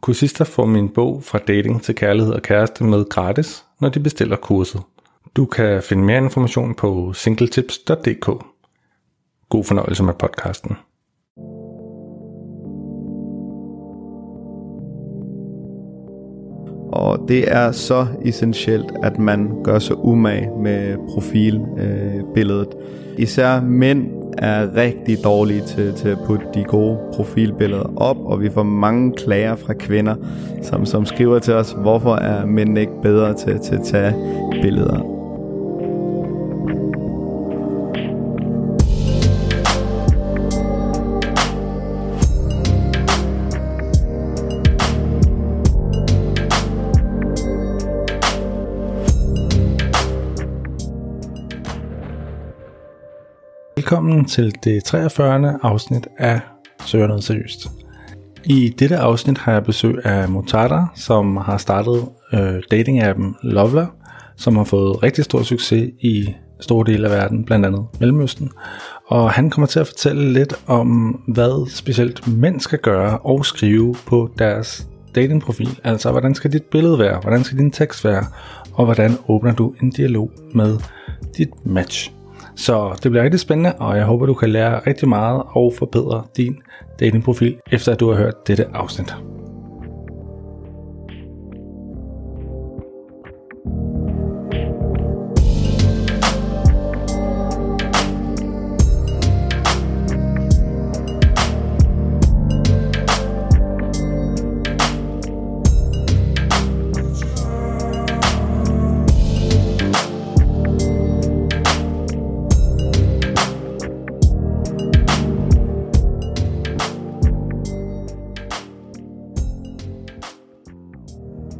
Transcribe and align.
Kursister 0.00 0.44
får 0.44 0.66
min 0.66 0.88
bog 0.88 1.24
fra 1.24 1.38
dating 1.38 1.82
til 1.82 1.94
kærlighed 1.94 2.32
og 2.32 2.42
kæreste 2.42 2.84
med 2.84 3.08
gratis, 3.08 3.64
når 3.80 3.88
de 3.88 4.00
bestiller 4.00 4.36
kurset. 4.36 4.80
Du 5.36 5.46
kan 5.46 5.82
finde 5.82 6.02
mere 6.02 6.18
information 6.18 6.74
på 6.74 7.12
singletips.dk. 7.12 8.26
God 9.48 9.64
fornøjelse 9.64 10.02
med 10.02 10.14
podcasten. 10.14 10.76
Og 16.92 17.28
det 17.28 17.52
er 17.52 17.72
så 17.72 18.06
essentielt, 18.24 18.92
at 19.02 19.18
man 19.18 19.62
gør 19.64 19.78
sig 19.78 19.96
umage 19.96 20.50
med 20.62 20.96
profilbilledet. 21.14 22.68
Øh, 22.78 23.22
Især 23.22 23.60
mænd 23.60 24.19
er 24.40 24.76
rigtig 24.76 25.24
dårlige 25.24 25.62
til, 25.66 25.94
til 25.94 26.08
at 26.08 26.18
putte 26.26 26.46
de 26.54 26.64
gode 26.64 26.98
profilbilleder 27.14 27.92
op, 27.96 28.16
og 28.24 28.40
vi 28.40 28.50
får 28.50 28.62
mange 28.62 29.12
klager 29.12 29.56
fra 29.56 29.72
kvinder, 29.72 30.14
som, 30.62 30.86
som 30.86 31.06
skriver 31.06 31.38
til 31.38 31.54
os, 31.54 31.76
hvorfor 31.78 32.14
er 32.14 32.46
mænd 32.46 32.78
ikke 32.78 33.02
bedre 33.02 33.34
til, 33.34 33.58
til 33.58 33.74
at 33.74 33.82
tage 33.84 34.14
billeder. 34.62 35.19
Velkommen 53.90 54.24
til 54.24 54.54
det 54.64 54.84
43. 54.84 55.58
afsnit 55.62 56.08
af 56.18 56.40
Søger 56.84 57.06
noget 57.06 57.24
seriøst. 57.24 57.70
I 58.44 58.68
dette 58.78 58.96
afsnit 58.96 59.38
har 59.38 59.52
jeg 59.52 59.64
besøg 59.64 59.98
af 60.04 60.28
Mutata, 60.28 60.82
som 60.94 61.36
har 61.36 61.56
startet 61.56 62.08
øh, 62.32 62.62
datingappen 62.70 63.36
Lovler, 63.42 63.86
som 64.36 64.56
har 64.56 64.64
fået 64.64 65.02
rigtig 65.02 65.24
stor 65.24 65.42
succes 65.42 65.90
i 66.00 66.34
store 66.60 66.92
dele 66.92 67.08
af 67.08 67.12
verden, 67.18 67.44
blandt 67.44 67.66
andet 67.66 67.86
Mellemøsten. 68.00 68.50
Og 69.06 69.30
han 69.30 69.50
kommer 69.50 69.66
til 69.66 69.80
at 69.80 69.86
fortælle 69.86 70.32
lidt 70.32 70.54
om, 70.66 70.88
hvad 71.28 71.70
specielt 71.70 72.28
mænd 72.28 72.60
skal 72.60 72.78
gøre 72.78 73.18
og 73.18 73.46
skrive 73.46 73.94
på 74.06 74.30
deres 74.38 74.88
datingprofil. 75.14 75.80
Altså, 75.84 76.10
hvordan 76.10 76.34
skal 76.34 76.52
dit 76.52 76.64
billede 76.64 76.98
være, 76.98 77.20
hvordan 77.20 77.44
skal 77.44 77.58
din 77.58 77.70
tekst 77.70 78.04
være, 78.04 78.26
og 78.72 78.84
hvordan 78.84 79.16
åbner 79.28 79.54
du 79.54 79.74
en 79.82 79.90
dialog 79.90 80.30
med 80.54 80.78
dit 81.38 81.66
match. 81.66 82.19
Så 82.66 82.98
det 83.02 83.10
bliver 83.10 83.24
rigtig 83.24 83.40
spændende, 83.40 83.72
og 83.72 83.96
jeg 83.96 84.04
håber, 84.04 84.26
du 84.26 84.34
kan 84.34 84.50
lære 84.50 84.80
rigtig 84.86 85.08
meget 85.08 85.42
og 85.46 85.72
forbedre 85.78 86.24
din 86.36 86.56
datingprofil, 87.00 87.56
efter 87.72 87.92
at 87.92 88.00
du 88.00 88.10
har 88.10 88.16
hørt 88.16 88.48
dette 88.48 88.66
afsnit. 88.74 89.14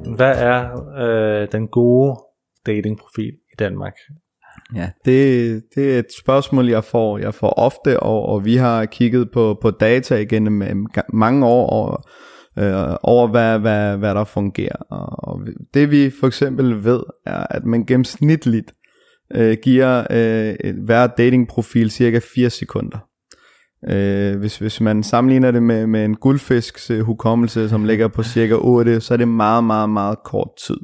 Hvad 0.07 0.35
er 0.39 0.81
øh, 0.99 1.49
den 1.53 1.69
gode 1.69 2.17
datingprofil 2.67 3.33
i 3.53 3.57
Danmark? 3.59 3.93
Ja, 4.75 4.91
det, 5.05 5.63
det 5.75 5.95
er 5.95 5.99
et 5.99 6.13
spørgsmål, 6.23 6.69
jeg 6.69 6.85
får, 6.85 7.19
jeg 7.19 7.35
får 7.35 7.49
ofte, 7.49 8.01
og, 8.01 8.27
og 8.27 8.45
vi 8.45 8.57
har 8.57 8.85
kigget 8.85 9.31
på, 9.31 9.59
på 9.63 9.71
data 9.71 10.17
igennem 10.17 10.63
øh, 10.63 10.77
mange 11.13 11.47
år 11.47 11.67
over, 11.67 12.09
øh, 12.59 12.97
over 13.03 13.27
hvad, 13.27 13.59
hvad, 13.59 13.97
hvad 13.97 14.15
der 14.15 14.25
fungerer. 14.25 14.77
Og 14.91 15.41
det 15.75 15.91
vi 15.91 16.11
for 16.21 16.27
eksempel 16.27 16.85
ved, 16.85 17.03
er, 17.27 17.47
at 17.51 17.65
man 17.65 17.87
gennemsnitligt 17.87 18.75
øh, 19.35 19.57
giver 19.63 20.07
øh, 20.11 20.55
hver 20.85 21.07
datingprofil 21.07 21.91
cirka 21.91 22.21
4 22.35 22.51
sekunder. 22.51 22.99
Øh, 23.89 24.39
hvis, 24.39 24.59
hvis 24.59 24.81
man 24.81 25.03
sammenligner 25.03 25.51
det 25.51 25.63
med, 25.63 25.87
med 25.87 26.05
en 26.05 26.17
guldfisks 26.17 26.91
øh, 26.91 27.01
hukommelse, 27.01 27.69
som 27.69 27.85
ligger 27.85 28.09
på 28.09 28.23
cirka 28.23 28.55
8, 28.55 29.01
så 29.01 29.15
er 29.15 29.19
det 29.19 29.29
meget, 29.29 29.65
meget, 29.65 29.91
meget 29.91 30.19
kort 30.25 30.49
tid. 30.67 30.79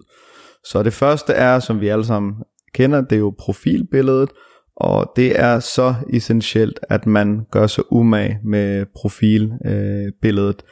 Så 0.65 0.83
det 0.83 0.93
første 0.93 1.33
er, 1.33 1.59
som 1.59 1.81
vi 1.81 1.89
alle 1.89 2.05
sammen 2.05 2.34
kender, 2.75 3.01
det 3.01 3.17
er 3.17 3.21
jo 3.21 3.34
profilbilledet, 3.39 4.31
og 4.77 5.12
det 5.17 5.41
er 5.41 5.61
så 5.61 5.95
essentielt, 6.12 6.81
at 6.83 7.07
man 7.07 7.41
gør 7.51 7.67
sig 7.67 7.84
umage 7.93 8.39
med 8.45 8.87
profilbilledet. 8.97 10.63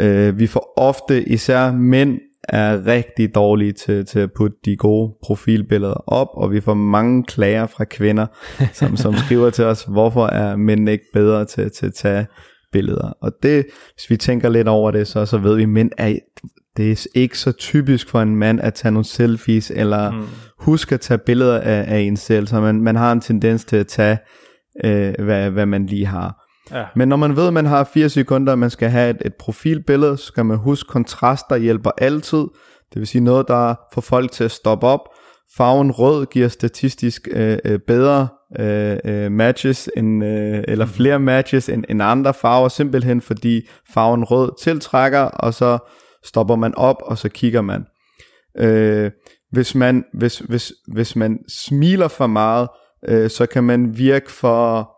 Øh, 0.00 0.28
øh, 0.28 0.38
vi 0.38 0.46
får 0.46 0.72
ofte, 0.76 1.28
især 1.28 1.72
mænd, 1.72 2.18
er 2.48 2.86
rigtig 2.86 3.34
dårlige 3.34 3.72
til, 3.72 4.06
til 4.06 4.18
at 4.18 4.32
putte 4.32 4.56
de 4.64 4.76
gode 4.76 5.14
profilbilleder 5.22 6.04
op, 6.06 6.28
og 6.34 6.52
vi 6.52 6.60
får 6.60 6.74
mange 6.74 7.24
klager 7.24 7.66
fra 7.66 7.84
kvinder, 7.84 8.26
som, 8.72 8.96
som 8.96 9.14
skriver 9.14 9.50
til 9.50 9.64
os, 9.64 9.84
hvorfor 9.88 10.26
er 10.26 10.56
mænd 10.56 10.88
ikke 10.88 11.04
bedre 11.12 11.44
til, 11.44 11.70
til 11.70 11.86
at 11.86 11.94
tage 11.94 12.26
billeder. 12.72 13.12
Og 13.22 13.32
det, 13.42 13.66
hvis 13.94 14.10
vi 14.10 14.16
tænker 14.16 14.48
lidt 14.48 14.68
over 14.68 14.90
det, 14.90 15.06
så, 15.06 15.26
så 15.26 15.38
ved 15.38 15.56
vi, 15.56 15.62
at 15.62 15.68
mænd 15.68 15.90
er, 15.98 16.18
det 16.76 16.92
er 16.92 17.06
ikke 17.14 17.38
så 17.38 17.52
typisk 17.52 18.08
for 18.08 18.20
en 18.22 18.36
mand 18.36 18.60
at 18.60 18.74
tage 18.74 18.92
nogle 18.92 19.04
selfies, 19.04 19.72
eller 19.74 20.10
mm. 20.10 20.22
huske 20.58 20.94
at 20.94 21.00
tage 21.00 21.18
billeder 21.18 21.60
af, 21.60 21.84
af 21.94 21.98
en 21.98 22.16
selv, 22.16 22.46
så 22.46 22.60
man, 22.60 22.80
man 22.80 22.96
har 22.96 23.12
en 23.12 23.20
tendens 23.20 23.64
til 23.64 23.76
at 23.76 23.86
tage, 23.86 24.18
øh, 24.84 25.14
hvad, 25.18 25.50
hvad 25.50 25.66
man 25.66 25.86
lige 25.86 26.06
har. 26.06 26.43
Ja. 26.70 26.84
Men 26.96 27.08
når 27.08 27.16
man 27.16 27.36
ved, 27.36 27.46
at 27.46 27.52
man 27.52 27.66
har 27.66 27.84
4 27.84 28.08
sekunder, 28.08 28.54
man 28.54 28.70
skal 28.70 28.88
have 28.90 29.10
et, 29.10 29.22
et 29.24 29.34
profilbillede, 29.34 30.16
så 30.16 30.24
skal 30.24 30.44
man 30.44 30.56
huske, 30.56 30.88
kontraster 30.88 31.56
hjælper 31.56 31.90
altid. 31.98 32.38
Det 32.92 33.00
vil 33.00 33.06
sige 33.06 33.24
noget, 33.24 33.48
der 33.48 33.74
får 33.92 34.00
folk 34.00 34.32
til 34.32 34.44
at 34.44 34.50
stoppe 34.50 34.86
op. 34.86 35.00
Farven 35.56 35.90
rød 35.90 36.26
giver 36.26 36.48
statistisk 36.48 37.28
øh, 37.30 37.58
øh, 37.64 37.78
bedre 37.86 38.28
øh, 38.58 38.96
øh, 39.04 39.32
matches, 39.32 39.90
end, 39.96 40.24
øh, 40.24 40.64
eller 40.68 40.86
flere 40.86 41.18
matches 41.18 41.68
end, 41.68 41.84
end 41.88 42.02
andre 42.02 42.34
farver, 42.34 42.68
simpelthen 42.68 43.20
fordi 43.20 43.68
farven 43.94 44.24
rød 44.24 44.50
tiltrækker, 44.62 45.20
og 45.20 45.54
så 45.54 45.78
stopper 46.24 46.56
man 46.56 46.74
op, 46.74 46.96
og 47.02 47.18
så 47.18 47.28
kigger 47.28 47.60
man. 47.60 47.84
Øh, 48.58 49.10
hvis, 49.52 49.74
man 49.74 50.04
hvis, 50.12 50.38
hvis, 50.38 50.72
hvis 50.92 51.16
man 51.16 51.38
smiler 51.48 52.08
for 52.08 52.26
meget, 52.26 52.68
øh, 53.08 53.30
så 53.30 53.46
kan 53.46 53.64
man 53.64 53.98
virke 53.98 54.32
for 54.32 54.93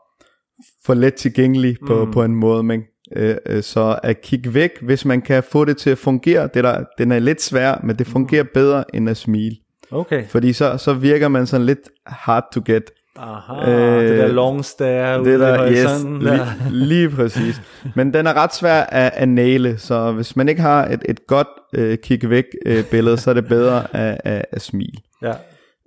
for 0.85 0.95
let 0.95 1.15
tilgængelig 1.15 1.77
på, 1.87 2.05
mm. 2.05 2.13
på 2.13 2.25
en 2.25 2.35
måde. 2.35 2.63
Men, 2.63 2.83
øh, 3.17 3.37
øh, 3.47 3.63
så 3.63 3.99
at 4.03 4.21
kigge 4.21 4.55
væk, 4.55 4.71
hvis 4.83 5.05
man 5.05 5.23
kan 5.23 5.43
få 5.43 5.65
det 5.65 5.77
til 5.77 5.91
at 5.91 5.99
fungere, 5.99 6.49
det 6.55 6.65
der, 6.65 6.85
den 6.99 7.13
er 7.13 7.19
lidt 7.19 7.43
svær, 7.43 7.81
men 7.85 7.97
det 7.97 8.07
fungerer 8.07 8.43
mm. 8.43 8.49
bedre 8.55 8.85
end 8.95 9.11
at 9.11 9.17
smile. 9.17 9.57
Okay. 9.91 10.27
Fordi 10.27 10.53
så, 10.53 10.79
så 10.79 10.93
virker 10.93 11.29
man 11.29 11.47
sådan 11.47 11.67
lidt 11.67 11.91
hard 12.07 12.53
to 12.53 12.61
get. 12.67 12.91
Aha, 13.19 13.71
øh, 13.71 14.09
det 14.09 14.19
der 14.19 14.27
long 14.27 14.65
stare 14.65 15.25
det 15.25 15.41
der, 15.41 15.71
yes, 15.71 16.05
lige, 16.21 16.47
lige 16.71 17.11
præcis. 17.11 17.61
Men 17.95 18.15
den 18.15 18.27
er 18.27 18.35
ret 18.35 18.55
svær 18.55 18.81
at, 18.83 19.13
at 19.15 19.29
næle, 19.29 19.79
så 19.79 20.13
hvis 20.13 20.37
man 20.37 20.49
ikke 20.49 20.61
har 20.61 20.87
et, 20.87 21.03
et 21.09 21.27
godt 21.27 21.49
øh, 21.75 21.99
kig 21.99 22.31
væk 22.31 22.45
øh, 22.67 22.85
billede, 22.85 23.17
så 23.17 23.31
er 23.31 23.35
det 23.35 23.49
bedre 23.49 23.97
at, 23.97 24.21
at, 24.25 24.45
at 24.53 24.63
smile. 24.63 24.99
Ja. 25.23 25.33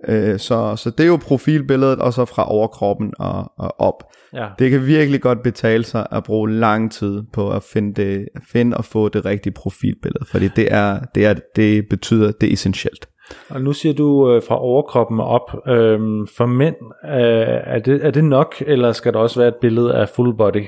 Øh, 0.08 0.38
så, 0.38 0.76
så 0.76 0.90
det 0.90 1.04
er 1.04 1.08
jo 1.08 1.16
profilbilledet, 1.16 1.98
og 1.98 2.12
så 2.12 2.24
fra 2.24 2.50
overkroppen 2.50 3.14
og, 3.18 3.52
og 3.58 3.80
op. 3.80 4.04
Ja. 4.34 4.48
Det 4.58 4.70
kan 4.70 4.86
virkelig 4.86 5.20
godt 5.20 5.42
betale 5.42 5.84
sig 5.84 6.06
at 6.12 6.24
bruge 6.24 6.52
lang 6.52 6.92
tid 6.92 7.22
på 7.32 7.50
at 7.50 7.62
finde, 7.62 7.94
det, 8.02 8.28
at 8.34 8.42
finde 8.52 8.76
og 8.76 8.84
få 8.84 9.08
det 9.08 9.24
rigtige 9.24 9.52
profilbillede, 9.52 10.24
fordi 10.30 10.48
det, 10.56 10.72
er, 10.72 11.00
det, 11.14 11.26
er, 11.26 11.34
det 11.56 11.86
betyder, 11.90 12.32
det 12.40 12.48
er 12.48 12.52
essentielt. 12.52 13.08
Og 13.50 13.60
nu 13.60 13.72
siger 13.72 13.94
du 13.94 14.32
øh, 14.32 14.42
fra 14.48 14.60
overkroppen 14.60 15.20
op. 15.20 15.68
Øhm, 15.68 16.26
for 16.36 16.46
mænd, 16.46 16.76
øh, 17.04 17.74
er, 17.74 17.78
det, 17.78 18.06
er 18.06 18.10
det 18.10 18.24
nok, 18.24 18.54
eller 18.66 18.92
skal 18.92 19.12
der 19.12 19.18
også 19.18 19.40
være 19.40 19.48
et 19.48 19.56
billede 19.60 19.94
af 19.94 20.08
full 20.08 20.36
body? 20.36 20.64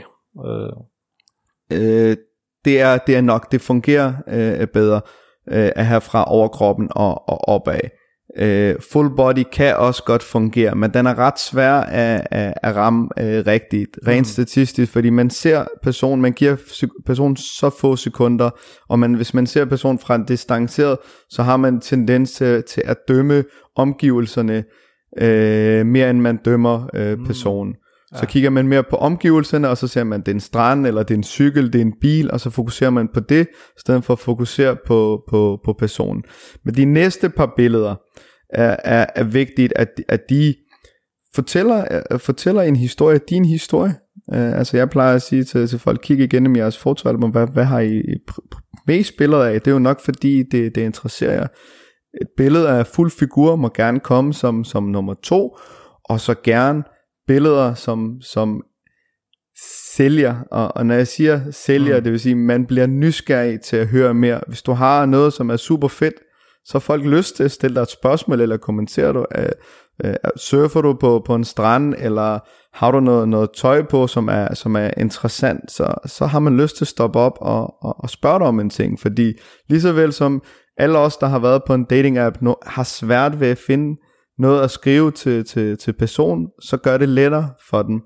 Øh. 0.47 0.73
Øh, 1.73 2.17
det, 2.65 2.81
er, 2.81 2.99
det 2.99 3.17
er 3.17 3.21
nok, 3.21 3.53
det 3.53 3.61
fungerer 3.61 4.13
øh, 4.29 4.67
bedre. 4.67 5.01
øh, 5.49 5.71
er 5.77 5.83
her 5.83 6.01
fra 6.01 6.25
overkroppen 6.25 6.89
og, 6.91 7.29
og 7.29 7.49
opad. 7.49 7.81
Øh, 8.39 8.75
full 8.93 9.17
body 9.17 9.43
kan 9.53 9.77
også 9.77 10.03
godt 10.05 10.23
fungere, 10.23 10.75
men 10.75 10.95
den 10.95 11.07
er 11.07 11.19
ret 11.19 11.39
svær 11.39 11.73
at, 11.73 12.27
at, 12.31 12.55
at 12.63 12.77
ramme 12.77 13.09
øh, 13.19 13.47
rigtigt, 13.47 13.99
rent 14.07 14.21
mm. 14.21 14.25
statistisk, 14.25 14.93
fordi 14.93 15.11
man 15.11 15.31
ser 15.31 15.65
personen, 15.83 16.23
man 16.23 16.33
giver 16.33 16.57
personen 17.07 17.37
så 17.37 17.71
få 17.81 17.97
sekunder, 17.97 18.51
og 18.89 18.99
man, 18.99 19.15
hvis 19.15 19.35
man 19.35 19.47
ser 19.47 19.65
personen 19.65 19.99
fra 19.99 20.15
en 20.15 20.25
distanceret, 20.25 20.99
så 21.29 21.43
har 21.43 21.57
man 21.57 21.81
tendens 21.81 22.33
til, 22.33 22.63
til 22.63 22.83
at 22.85 22.97
dømme 23.09 23.45
omgivelserne 23.77 24.65
øh, 25.19 25.87
mere 25.87 26.11
end 26.11 26.21
man 26.21 26.37
dømmer 26.37 26.89
øh, 26.95 27.19
mm. 27.19 27.27
Ja. 28.13 28.19
Så 28.19 28.27
kigger 28.27 28.51
man 28.51 28.69
mere 28.69 28.83
på 28.91 28.97
omgivelserne, 28.97 29.69
og 29.69 29.77
så 29.77 29.87
ser 29.87 30.05
man, 30.05 30.21
det 30.21 30.29
er 30.29 30.35
en 30.35 30.41
strand, 30.41 30.87
eller 30.87 31.03
det 31.03 31.15
er 31.15 31.19
en 31.19 31.25
cykel, 31.25 31.73
det 31.73 31.75
er 31.75 31.83
en 31.83 31.95
bil, 32.01 32.31
og 32.31 32.41
så 32.41 32.51
fokuserer 32.51 32.91
man 32.91 33.09
på 33.15 33.21
det, 33.21 33.47
i 33.51 33.81
stedet 33.81 34.05
for 34.05 34.13
at 34.13 34.19
fokusere 34.19 34.77
på, 34.87 35.23
på, 35.31 35.61
på 35.65 35.73
personen. 35.73 36.23
Men 36.65 36.75
de 36.75 36.85
næste 36.85 37.29
par 37.29 37.53
billeder 37.57 37.95
er, 38.51 38.77
er, 38.85 39.07
er 39.17 39.25
vigtigt, 39.25 39.73
at, 39.77 39.89
at 40.09 40.21
de 40.31 40.55
fortæller, 41.35 42.03
øh, 42.13 42.21
fortæller 42.21 42.63
en 42.63 42.77
historie, 42.77 43.21
din 43.31 43.45
historie. 43.45 43.95
Uh, 44.33 44.59
altså 44.59 44.77
jeg 44.77 44.91
plejer 44.91 45.15
at 45.15 45.23
sige 45.23 45.45
til, 45.45 45.67
til 45.67 45.79
folk, 45.79 46.01
kig 46.03 46.19
igennem 46.19 46.57
jeres 46.57 46.79
fotoalbum, 46.79 47.31
hvad, 47.31 47.47
hvad 47.53 47.65
har 47.65 47.81
I 47.81 48.03
mest 48.87 49.17
billeder 49.19 49.45
af? 49.45 49.61
Det 49.61 49.71
er 49.71 49.73
jo 49.73 49.79
nok 49.79 50.01
fordi, 50.05 50.43
det, 50.43 50.75
det 50.75 50.83
interesserer 50.83 51.33
jer. 51.33 51.47
Et 52.21 52.29
billede 52.37 52.69
af 52.69 52.87
fuld 52.87 53.11
figur 53.11 53.57
må 53.57 53.71
gerne 53.75 54.01
komme 54.01 54.35
som, 54.35 54.65
som 54.65 54.83
nummer 54.83 55.15
to, 55.15 55.57
og 56.05 56.21
så 56.21 56.35
gerne 56.45 56.83
billeder, 57.27 57.75
som, 57.75 58.21
som 58.21 58.63
sælger, 59.95 60.37
og, 60.51 60.77
og 60.77 60.87
når 60.87 60.95
jeg 60.95 61.07
siger 61.07 61.41
sælger, 61.51 61.97
mm. 61.97 62.05
det 62.05 62.13
vil 62.13 62.21
sige, 62.21 62.35
man 62.35 62.67
bliver 62.67 62.87
nysgerrig 62.87 63.61
til 63.61 63.77
at 63.77 63.87
høre 63.87 64.15
mere. 64.15 64.41
Hvis 64.49 64.63
du 64.63 64.73
har 64.73 65.07
noget, 65.07 65.33
som 65.33 65.51
er 65.51 65.57
super 65.57 65.89
fedt, 65.89 66.15
så 66.65 66.73
har 66.75 66.81
folk 66.81 67.05
lyst 67.05 67.37
til 67.37 67.45
at 67.45 67.51
stille 67.51 67.75
dig 67.75 67.83
et 67.83 67.91
spørgsmål, 67.91 68.41
eller 68.41 68.57
kommenterer 68.57 69.13
du, 69.13 69.19
uh, 69.39 69.45
uh, 70.09 70.15
surfer 70.37 70.81
du 70.81 70.93
på, 70.95 71.23
på 71.27 71.35
en 71.35 71.45
strand, 71.45 71.95
eller 71.99 72.39
har 72.73 72.91
du 72.91 73.01
noget, 73.01 73.29
noget 73.29 73.51
tøj 73.57 73.83
på, 73.83 74.07
som 74.07 74.29
er, 74.29 74.55
som 74.55 74.77
er 74.77 74.91
interessant, 74.97 75.73
så, 75.73 75.95
så 76.07 76.27
har 76.27 76.39
man 76.39 76.57
lyst 76.57 76.77
til 76.77 76.85
at 76.85 76.89
stoppe 76.89 77.19
op 77.19 77.39
og, 77.41 77.85
og, 77.85 77.97
og 77.99 78.11
spørge 78.11 78.39
dig 78.39 78.47
om 78.47 78.61
en 78.61 78.71
ting, 78.71 79.01
fordi 79.01 79.33
lige 79.69 79.81
så 79.81 79.93
vel 79.93 80.13
som 80.13 80.43
alle 80.77 80.99
os, 80.99 81.17
der 81.17 81.27
har 81.27 81.39
været 81.39 81.63
på 81.67 81.75
en 81.75 81.85
dating 81.85 82.19
app, 82.19 82.43
nu, 82.43 82.57
har 82.67 82.85
svært 82.85 83.41
ved 83.41 83.49
at 83.49 83.59
finde 83.59 84.01
noget 84.39 84.63
at 84.63 84.71
skrive 84.71 85.11
til, 85.11 85.45
til, 85.45 85.79
til 85.79 85.93
personen, 85.93 86.49
så 86.61 86.77
gør 86.77 86.99
det 86.99 87.09
lettere 87.09 87.51
for 87.71 87.83
dem. 87.83 88.01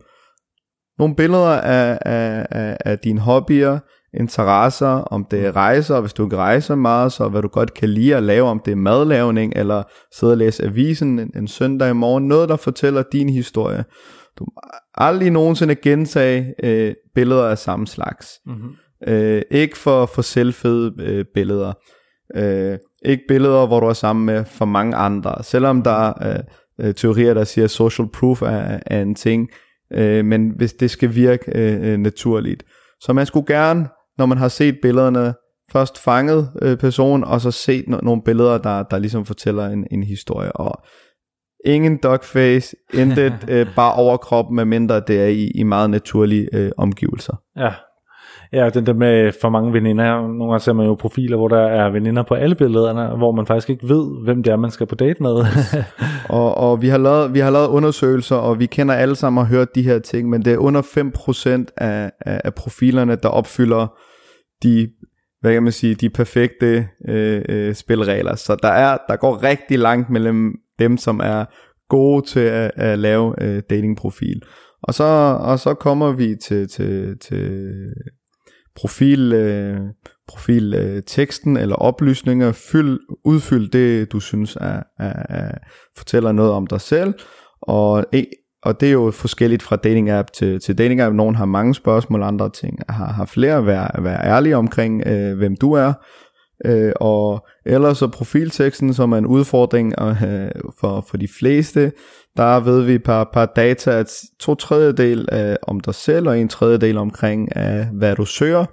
Nogle 0.98 1.14
billeder 1.16 1.60
af, 1.60 1.98
af, 2.00 2.46
af, 2.50 2.76
af 2.84 2.98
dine 2.98 3.20
hobbyer, 3.20 3.78
interesser, 4.14 4.86
om 4.86 5.26
det 5.30 5.46
er 5.46 5.56
rejser, 5.56 6.00
hvis 6.00 6.12
du 6.12 6.24
ikke 6.24 6.36
rejser 6.36 6.74
meget, 6.74 7.12
så 7.12 7.28
hvad 7.28 7.42
du 7.42 7.48
godt 7.48 7.74
kan 7.74 7.88
lide 7.88 8.16
at 8.16 8.22
lave, 8.22 8.48
om 8.48 8.60
det 8.64 8.72
er 8.72 8.76
madlavning, 8.76 9.52
eller 9.56 9.82
sidde 10.14 10.32
og 10.32 10.36
læse 10.36 10.64
avisen 10.64 11.18
en, 11.18 11.30
en 11.36 11.48
søndag 11.48 11.96
morgen, 11.96 12.28
noget 12.28 12.48
der 12.48 12.56
fortæller 12.56 13.02
din 13.12 13.28
historie. 13.28 13.84
Du 14.38 14.44
må 14.44 14.60
aldrig 14.94 15.30
nogensinde 15.30 15.74
gentage 15.74 16.54
øh, 16.64 16.94
billeder 17.14 17.48
af 17.48 17.58
samme 17.58 17.86
slags. 17.86 18.28
Mm-hmm. 18.46 18.70
Øh, 19.08 19.42
ikke 19.50 19.78
for, 19.78 20.06
for 20.06 20.22
selvfede 20.22 20.94
øh, 20.98 21.24
billeder. 21.34 21.72
Øh, 22.36 22.78
ikke 23.06 23.24
billeder, 23.28 23.66
hvor 23.66 23.80
du 23.80 23.86
er 23.86 23.92
sammen 23.92 24.26
med 24.26 24.44
for 24.44 24.64
mange 24.64 24.96
andre. 24.96 25.34
Selvom 25.42 25.82
der 25.82 26.12
er 26.20 26.40
øh, 26.80 26.94
teorier, 26.94 27.34
der 27.34 27.44
siger, 27.44 27.64
at 27.64 27.70
social 27.70 28.08
proof 28.08 28.42
er, 28.42 28.78
er 28.86 29.02
en 29.02 29.14
ting, 29.14 29.48
øh, 29.92 30.24
men 30.24 30.52
hvis 30.56 30.72
det 30.72 30.90
skal 30.90 31.14
virke 31.14 31.52
øh, 31.54 31.92
øh, 31.92 31.98
naturligt. 31.98 32.62
Så 33.00 33.12
man 33.12 33.26
skulle 33.26 33.54
gerne, 33.54 33.88
når 34.18 34.26
man 34.26 34.38
har 34.38 34.48
set 34.48 34.78
billederne, 34.82 35.34
først 35.72 35.98
fanget 35.98 36.50
øh, 36.62 36.76
personen, 36.76 37.24
og 37.24 37.40
så 37.40 37.50
set 37.50 37.84
no- 37.84 38.04
nogle 38.04 38.22
billeder, 38.22 38.58
der, 38.58 38.82
der 38.82 38.98
ligesom 38.98 39.26
fortæller 39.26 39.66
en, 39.66 39.86
en 39.90 40.02
historie. 40.02 40.52
Og 40.52 40.84
ingen 41.64 41.96
dogface, 41.96 42.76
intet 42.94 43.34
øh, 43.48 43.66
bare 43.76 43.94
overkrop, 43.94 44.50
medmindre 44.50 45.00
det 45.00 45.20
er 45.20 45.26
i, 45.26 45.50
i 45.54 45.62
meget 45.62 45.90
naturlige 45.90 46.48
øh, 46.52 46.72
omgivelser. 46.76 47.42
Ja, 47.56 47.72
Ja, 48.52 48.68
den 48.68 48.86
der 48.86 48.92
med 48.92 49.26
øh, 49.26 49.32
for 49.40 49.48
mange 49.48 49.72
veninder. 49.72 50.20
Nogle 50.20 50.44
gange 50.44 50.60
ser 50.60 50.72
man 50.72 50.86
jo 50.86 50.94
profiler, 50.94 51.36
hvor 51.36 51.48
der 51.48 51.60
er 51.60 51.90
veninder 51.90 52.22
på 52.22 52.34
alle 52.34 52.54
billederne, 52.54 53.16
hvor 53.16 53.32
man 53.32 53.46
faktisk 53.46 53.70
ikke 53.70 53.88
ved, 53.88 54.24
hvem 54.24 54.42
det 54.42 54.52
er, 54.52 54.56
man 54.56 54.70
skal 54.70 54.86
på 54.86 54.94
date 54.94 55.22
med. 55.22 55.34
og 56.28 56.54
og 56.56 56.82
vi, 56.82 56.88
har 56.88 56.98
lavet, 56.98 57.34
vi 57.34 57.38
har 57.38 57.50
lavet 57.50 57.68
undersøgelser, 57.68 58.36
og 58.36 58.60
vi 58.60 58.66
kender 58.66 58.94
alle 58.94 59.16
sammen 59.16 59.40
og 59.40 59.46
hørt 59.46 59.74
de 59.74 59.82
her 59.82 59.98
ting, 59.98 60.28
men 60.28 60.44
det 60.44 60.52
er 60.52 60.58
under 60.58 60.82
5% 60.82 61.74
af, 61.76 62.10
af, 62.20 62.40
af 62.44 62.54
profilerne, 62.54 63.16
der 63.16 63.28
opfylder 63.28 63.86
de 64.62 64.88
hvad 65.40 65.54
kan 65.54 65.62
man 65.62 65.72
sige, 65.72 65.94
de 65.94 66.10
perfekte 66.10 66.88
øh, 67.08 67.42
øh, 67.48 67.74
spilregler. 67.74 68.34
Så 68.34 68.56
der 68.62 68.68
er 68.68 68.98
der 69.08 69.16
går 69.16 69.42
rigtig 69.42 69.78
langt 69.78 70.10
mellem 70.10 70.52
dem, 70.78 70.96
som 70.96 71.20
er 71.20 71.44
gode 71.88 72.26
til 72.26 72.40
at, 72.40 72.70
at 72.76 72.98
lave 72.98 73.42
øh, 73.42 73.62
datingprofil. 73.70 74.42
Og 74.82 74.94
så, 74.94 75.04
og 75.40 75.58
så 75.58 75.74
kommer 75.74 76.12
vi 76.12 76.36
til, 76.42 76.68
til, 76.68 77.18
til 77.18 77.72
profil, 78.76 79.32
øh, 79.32 79.80
profil 80.28 80.74
øh, 80.74 81.02
teksten 81.06 81.56
eller 81.56 81.76
oplysninger, 81.76 82.52
fyld, 82.52 83.00
udfyld 83.24 83.70
det, 83.70 84.12
du 84.12 84.20
synes 84.20 84.56
er, 84.60 84.82
er, 84.98 85.22
er, 85.28 85.50
fortæller 85.96 86.32
noget 86.32 86.52
om 86.52 86.66
dig 86.66 86.80
selv, 86.80 87.14
og, 87.62 88.04
e, 88.12 88.24
og 88.62 88.80
det 88.80 88.88
er 88.88 88.92
jo 88.92 89.10
forskelligt 89.10 89.62
fra 89.62 89.76
dating 89.76 90.10
app 90.10 90.32
til, 90.32 90.60
til 90.60 90.78
dating 90.78 91.00
app. 91.00 91.14
Nogen 91.14 91.34
har 91.34 91.44
mange 91.44 91.74
spørgsmål, 91.74 92.22
andre 92.22 92.50
ting 92.50 92.78
har, 92.88 93.12
har 93.12 93.24
flere. 93.24 93.66
Vær, 93.66 94.00
vær 94.02 94.16
ærlig 94.16 94.56
omkring, 94.56 95.02
øh, 95.06 95.36
hvem 95.36 95.56
du 95.56 95.72
er. 95.72 95.92
Øh, 96.64 96.92
og 96.96 97.46
ellers 97.66 97.98
så 97.98 98.08
profilteksten, 98.08 98.94
som 98.94 99.12
er 99.12 99.18
en 99.18 99.26
udfordring 99.26 99.94
øh, 100.00 100.50
for, 100.80 101.06
for 101.10 101.16
de 101.16 101.28
fleste, 101.38 101.92
der 102.36 102.60
ved 102.60 102.82
vi 102.82 102.98
par, 102.98 103.30
par 103.32 103.46
data, 103.46 103.90
at 103.90 104.20
to 104.40 104.54
tredjedel 104.54 105.28
af, 105.32 105.56
om 105.62 105.80
dig 105.80 105.94
selv, 105.94 106.28
og 106.28 106.38
en 106.38 106.48
tredjedel 106.48 106.98
omkring, 106.98 107.56
af, 107.56 107.86
hvad 107.92 108.16
du 108.16 108.24
søger, 108.24 108.64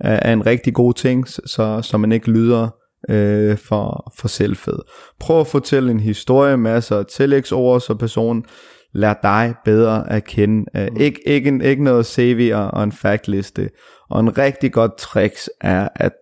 er, 0.00 0.18
er 0.22 0.32
en 0.32 0.46
rigtig 0.46 0.74
god 0.74 0.94
ting, 0.94 1.28
så, 1.28 1.80
så 1.82 1.98
man 1.98 2.12
ikke 2.12 2.30
lyder 2.30 2.68
øh, 3.10 3.58
for, 3.58 4.12
for 4.18 4.28
selvfed. 4.28 4.78
Prøv 5.20 5.40
at 5.40 5.46
fortælle 5.46 5.90
en 5.90 6.00
historie, 6.00 6.56
masser 6.56 6.98
af 6.98 7.06
tillægsord, 7.06 7.80
så 7.80 7.94
personen 7.94 8.44
lærer 8.94 9.14
dig 9.22 9.54
bedre 9.64 10.12
at 10.12 10.24
kende. 10.24 10.64
Uh, 10.74 10.80
mm. 10.80 11.00
ikke, 11.00 11.28
ikke, 11.28 11.60
ikke 11.64 11.84
noget 11.84 12.06
CV 12.06 12.50
og, 12.54 12.70
og 12.70 12.84
en 12.84 12.92
factliste. 12.92 13.70
Og 14.10 14.20
en 14.20 14.38
rigtig 14.38 14.72
godt 14.72 14.98
trick 14.98 15.34
er, 15.60 15.88
at 15.96 16.12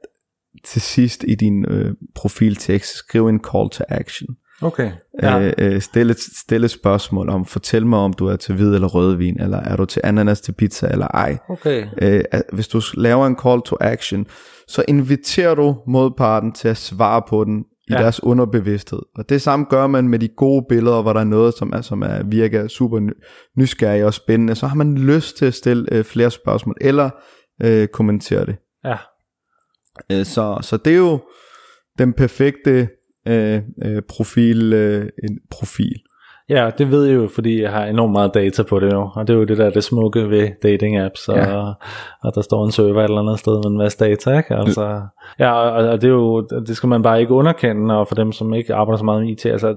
til 0.64 0.80
sidst 0.80 1.24
i 1.28 1.34
din 1.34 1.64
øh, 1.68 1.94
profiltekst 2.14 2.96
skrive 2.96 3.28
en 3.28 3.40
call 3.52 3.70
to 3.70 3.84
action. 3.88 4.28
Okay. 4.62 4.90
Ja. 5.22 5.40
Øh, 5.40 5.52
øh, 5.58 5.80
stille, 5.80 6.14
stille 6.36 6.68
spørgsmål 6.68 7.28
om, 7.28 7.44
fortæl 7.44 7.86
mig 7.86 7.98
om 7.98 8.12
du 8.12 8.26
er 8.26 8.36
til 8.36 8.54
hvid 8.54 8.74
eller 8.74 8.88
rødvin, 8.88 9.40
eller 9.40 9.58
er 9.58 9.76
du 9.76 9.84
til 9.84 10.00
ananas 10.04 10.40
til 10.40 10.52
pizza 10.52 10.88
eller 10.88 11.06
ej. 11.06 11.38
Okay. 11.48 11.86
Øh, 12.02 12.24
hvis 12.52 12.68
du 12.68 12.80
laver 12.94 13.26
en 13.26 13.36
call 13.42 13.62
to 13.62 13.76
action, 13.80 14.26
så 14.68 14.84
inviterer 14.88 15.54
du 15.54 15.76
modparten 15.86 16.52
til 16.52 16.68
at 16.68 16.76
svare 16.76 17.22
på 17.28 17.44
den 17.44 17.64
i 17.88 17.92
ja. 17.92 17.98
deres 17.98 18.22
underbevidsthed. 18.22 19.00
Og 19.16 19.28
det 19.28 19.42
samme 19.42 19.66
gør 19.70 19.86
man 19.86 20.08
med 20.08 20.18
de 20.18 20.28
gode 20.28 20.66
billeder, 20.68 21.02
hvor 21.02 21.12
der 21.12 21.20
er 21.20 21.24
noget, 21.24 21.54
som 21.54 21.72
er, 21.72 21.80
som 21.80 22.02
er 22.02 22.22
virker 22.22 22.68
super 22.68 23.00
nysgerrig 23.56 24.04
og 24.04 24.14
spændende. 24.14 24.54
Så 24.54 24.66
har 24.66 24.76
man 24.76 24.98
lyst 24.98 25.36
til 25.36 25.46
at 25.46 25.54
stille 25.54 25.86
øh, 25.92 26.04
flere 26.04 26.30
spørgsmål, 26.30 26.76
eller 26.80 27.10
øh, 27.62 27.88
kommentere 27.88 28.46
det. 28.46 28.56
Ja. 28.84 28.96
Øh, 30.12 30.24
så, 30.24 30.58
så 30.62 30.76
det 30.76 30.92
er 30.92 30.96
jo 30.98 31.20
den 31.98 32.12
perfekte 32.12 32.88
øh, 33.28 33.62
øh, 33.84 34.02
profil, 34.02 34.72
øh, 34.72 35.08
en 35.22 35.38
profil. 35.50 36.02
Ja, 36.50 36.70
det 36.78 36.90
ved 36.90 37.04
jeg 37.06 37.14
jo, 37.14 37.28
fordi 37.34 37.62
jeg 37.62 37.70
har 37.70 37.84
enormt 37.84 38.12
meget 38.12 38.34
data 38.34 38.62
på 38.62 38.80
det 38.80 38.92
jo, 38.92 39.10
og 39.14 39.28
det 39.28 39.34
er 39.34 39.38
jo 39.38 39.44
det 39.44 39.58
der 39.58 39.70
det 39.70 39.84
smukke 39.84 40.30
ved 40.30 40.48
dating 40.62 40.98
apps, 40.98 41.28
og, 41.28 41.36
ja. 41.36 41.72
og 42.22 42.34
der 42.34 42.42
står 42.42 42.64
en 42.64 42.72
server 42.72 43.00
et 43.00 43.04
eller 43.04 43.20
andet 43.20 43.38
sted 43.38 43.52
med 43.52 43.70
en 43.70 43.78
masse 43.78 43.98
data, 43.98 44.36
ikke? 44.36 44.54
Altså, 44.54 45.00
ja, 45.38 45.52
og, 45.52 45.88
og 45.88 46.02
det 46.02 46.08
er 46.08 46.12
jo, 46.12 46.40
det 46.40 46.76
skal 46.76 46.88
man 46.88 47.02
bare 47.02 47.20
ikke 47.20 47.32
underkende, 47.32 47.98
og 47.98 48.08
for 48.08 48.14
dem, 48.14 48.32
som 48.32 48.54
ikke 48.54 48.74
arbejder 48.74 48.98
så 48.98 49.04
meget 49.04 49.22
med 49.22 49.30
IT, 49.30 49.46
altså, 49.46 49.76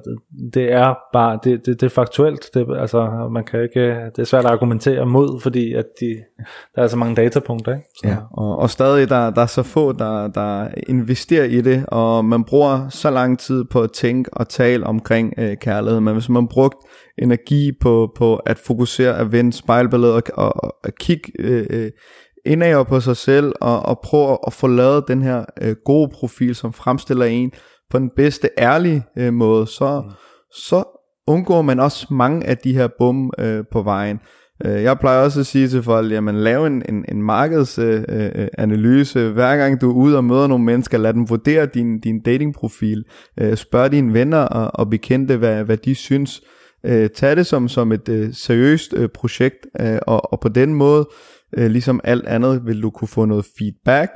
det 0.53 0.71
er 0.71 0.93
bare, 1.13 1.39
det, 1.43 1.65
det, 1.65 1.81
det 1.81 1.85
er 1.85 1.89
faktuelt, 1.89 2.49
det, 2.53 2.67
altså, 2.79 3.27
man 3.31 3.43
kan 3.43 3.61
ikke, 3.63 3.95
det 4.15 4.19
er 4.19 4.23
svært 4.23 4.45
at 4.45 4.51
argumentere 4.51 5.05
mod, 5.05 5.41
fordi 5.41 5.73
at 5.73 5.85
de, 5.99 6.15
der 6.75 6.83
er 6.83 6.87
så 6.87 6.97
mange 6.97 7.15
datapunkter, 7.15 7.73
ikke? 7.75 7.87
Så. 7.95 8.07
Ja, 8.07 8.15
og, 8.31 8.59
og 8.59 8.69
stadig, 8.69 9.09
der, 9.09 9.29
der 9.29 9.41
er 9.41 9.45
så 9.45 9.63
få, 9.63 9.91
der, 9.91 10.27
der 10.27 10.67
investerer 10.87 11.45
i 11.45 11.61
det, 11.61 11.85
og 11.87 12.25
man 12.25 12.43
bruger 12.43 12.89
så 12.89 13.09
lang 13.09 13.39
tid 13.39 13.63
på 13.63 13.81
at 13.81 13.91
tænke 13.91 14.33
og 14.33 14.49
tale 14.49 14.85
omkring 14.85 15.33
øh, 15.37 15.57
kærlighed, 15.57 15.99
men 15.99 16.13
hvis 16.13 16.29
man 16.29 16.47
bruger 16.47 16.62
brugt 16.63 16.87
energi 17.17 17.71
på, 17.81 18.11
på 18.15 18.35
at 18.35 18.59
fokusere, 18.59 19.17
at 19.17 19.31
vende 19.31 19.53
spejlbilledet 19.53 20.15
og, 20.15 20.23
og, 20.33 20.75
og 20.83 20.91
kigge 20.99 21.31
øh, 21.39 21.65
øh, 21.69 21.91
indad 22.45 22.85
på 22.85 22.99
sig 22.99 23.17
selv 23.17 23.53
og, 23.61 23.79
og 23.79 23.99
prøve 24.03 24.37
at 24.47 24.53
få 24.53 24.67
lavet 24.67 25.07
den 25.07 25.21
her 25.21 25.45
øh, 25.61 25.75
gode 25.85 26.09
profil, 26.13 26.55
som 26.55 26.73
fremstiller 26.73 27.25
en 27.25 27.51
på 27.89 27.99
den 27.99 28.09
bedste 28.15 28.49
ærlige 28.57 29.03
øh, 29.17 29.33
måde, 29.33 29.67
så, 29.67 30.01
mm. 30.05 30.11
så 30.51 30.83
undgår 31.27 31.61
man 31.61 31.79
også 31.79 32.07
mange 32.11 32.45
af 32.45 32.57
de 32.57 32.73
her 32.73 32.87
bum 32.99 33.31
øh, 33.39 33.63
på 33.71 33.81
vejen. 33.81 34.19
Øh, 34.65 34.83
jeg 34.83 34.99
plejer 34.99 35.23
også 35.23 35.39
at 35.39 35.45
sige 35.45 35.67
til 35.67 35.83
folk, 35.83 36.11
jamen 36.11 36.35
lav 36.35 36.65
en, 36.65 36.83
en, 36.89 37.05
en 37.09 37.21
markedsanalyse. 37.21 39.19
Øh, 39.19 39.25
øh 39.25 39.33
Hver 39.33 39.57
gang 39.57 39.81
du 39.81 39.89
er 39.89 39.93
ude 39.93 40.17
og 40.17 40.23
møder 40.23 40.47
nogle 40.47 40.63
mennesker, 40.63 40.97
lad 40.97 41.13
dem 41.13 41.29
vurdere 41.29 41.65
din, 41.65 41.99
din 41.99 42.21
datingprofil. 42.21 43.03
Øh, 43.39 43.55
spørg 43.57 43.91
dine 43.91 44.13
venner 44.13 44.41
og, 44.41 44.71
og 44.79 44.89
bekendte, 44.89 45.37
hvad, 45.37 45.63
hvad 45.63 45.77
de 45.77 45.95
synes. 45.95 46.41
Øh, 46.85 47.09
tag 47.09 47.35
det 47.35 47.45
som, 47.45 47.67
som 47.67 47.91
et 47.91 48.09
øh, 48.09 48.33
seriøst 48.33 48.93
øh, 48.93 49.09
projekt, 49.09 49.67
øh, 49.81 49.97
og, 50.07 50.33
og 50.33 50.39
på 50.39 50.49
den 50.49 50.73
måde, 50.73 51.09
øh, 51.57 51.71
ligesom 51.71 51.99
alt 52.03 52.27
andet, 52.27 52.65
vil 52.65 52.81
du 52.81 52.89
kunne 52.89 53.07
få 53.07 53.25
noget 53.25 53.45
feedback. 53.57 54.11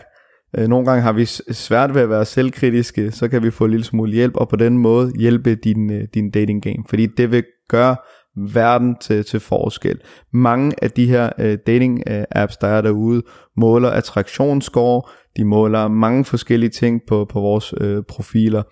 Øh, 0.57 0.67
nogle 0.67 0.85
gange 0.85 1.01
har 1.01 1.13
vi 1.13 1.25
svært 1.51 1.95
ved 1.95 2.01
at 2.01 2.09
være 2.09 2.25
selvkritiske, 2.25 3.11
så 3.11 3.27
kan 3.27 3.43
vi 3.43 3.51
få 3.51 3.65
en 3.65 3.71
lille 3.71 3.83
smule 3.83 4.11
hjælp, 4.11 4.35
og 4.35 4.49
på 4.49 4.55
den 4.55 4.77
måde 4.77 5.11
hjælpe 5.19 5.55
din, 5.55 5.91
øh, 5.91 6.03
din 6.13 6.31
dating 6.31 6.63
game. 6.63 6.83
Fordi 6.89 7.05
det 7.05 7.31
vil 7.31 7.43
gøre 7.69 7.95
verden 8.37 8.95
til, 9.01 9.25
til 9.25 9.39
forskel. 9.39 9.99
Mange 10.33 10.83
af 10.83 10.91
de 10.91 11.07
her 11.07 11.29
øh, 11.39 11.57
dating 11.67 12.03
øh, 12.07 12.23
apps, 12.31 12.57
der 12.57 12.67
er 12.67 12.81
derude, 12.81 13.23
måler 13.57 13.89
attraktionsscore, 13.89 15.01
de 15.37 15.45
måler 15.45 15.87
mange 15.87 16.25
forskellige 16.25 16.69
ting 16.69 17.01
på, 17.07 17.25
på 17.29 17.39
vores 17.39 17.73
øh, 17.81 18.03
profiler. 18.03 18.63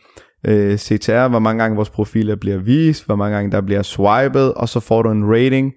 Øh, 0.48 0.78
CTR, 0.78 1.28
hvor 1.28 1.40
mange 1.40 1.62
gange 1.62 1.76
vores 1.76 1.90
profiler 1.90 2.36
bliver 2.36 2.58
vist, 2.58 3.06
hvor 3.06 3.16
mange 3.16 3.36
gange 3.36 3.52
der 3.52 3.62
bliver 3.62 3.82
swipet, 3.82 4.54
og 4.54 4.70
så 4.70 4.80
får 4.80 5.02
du 5.02 5.12
en 5.12 5.32
rating. 5.34 5.74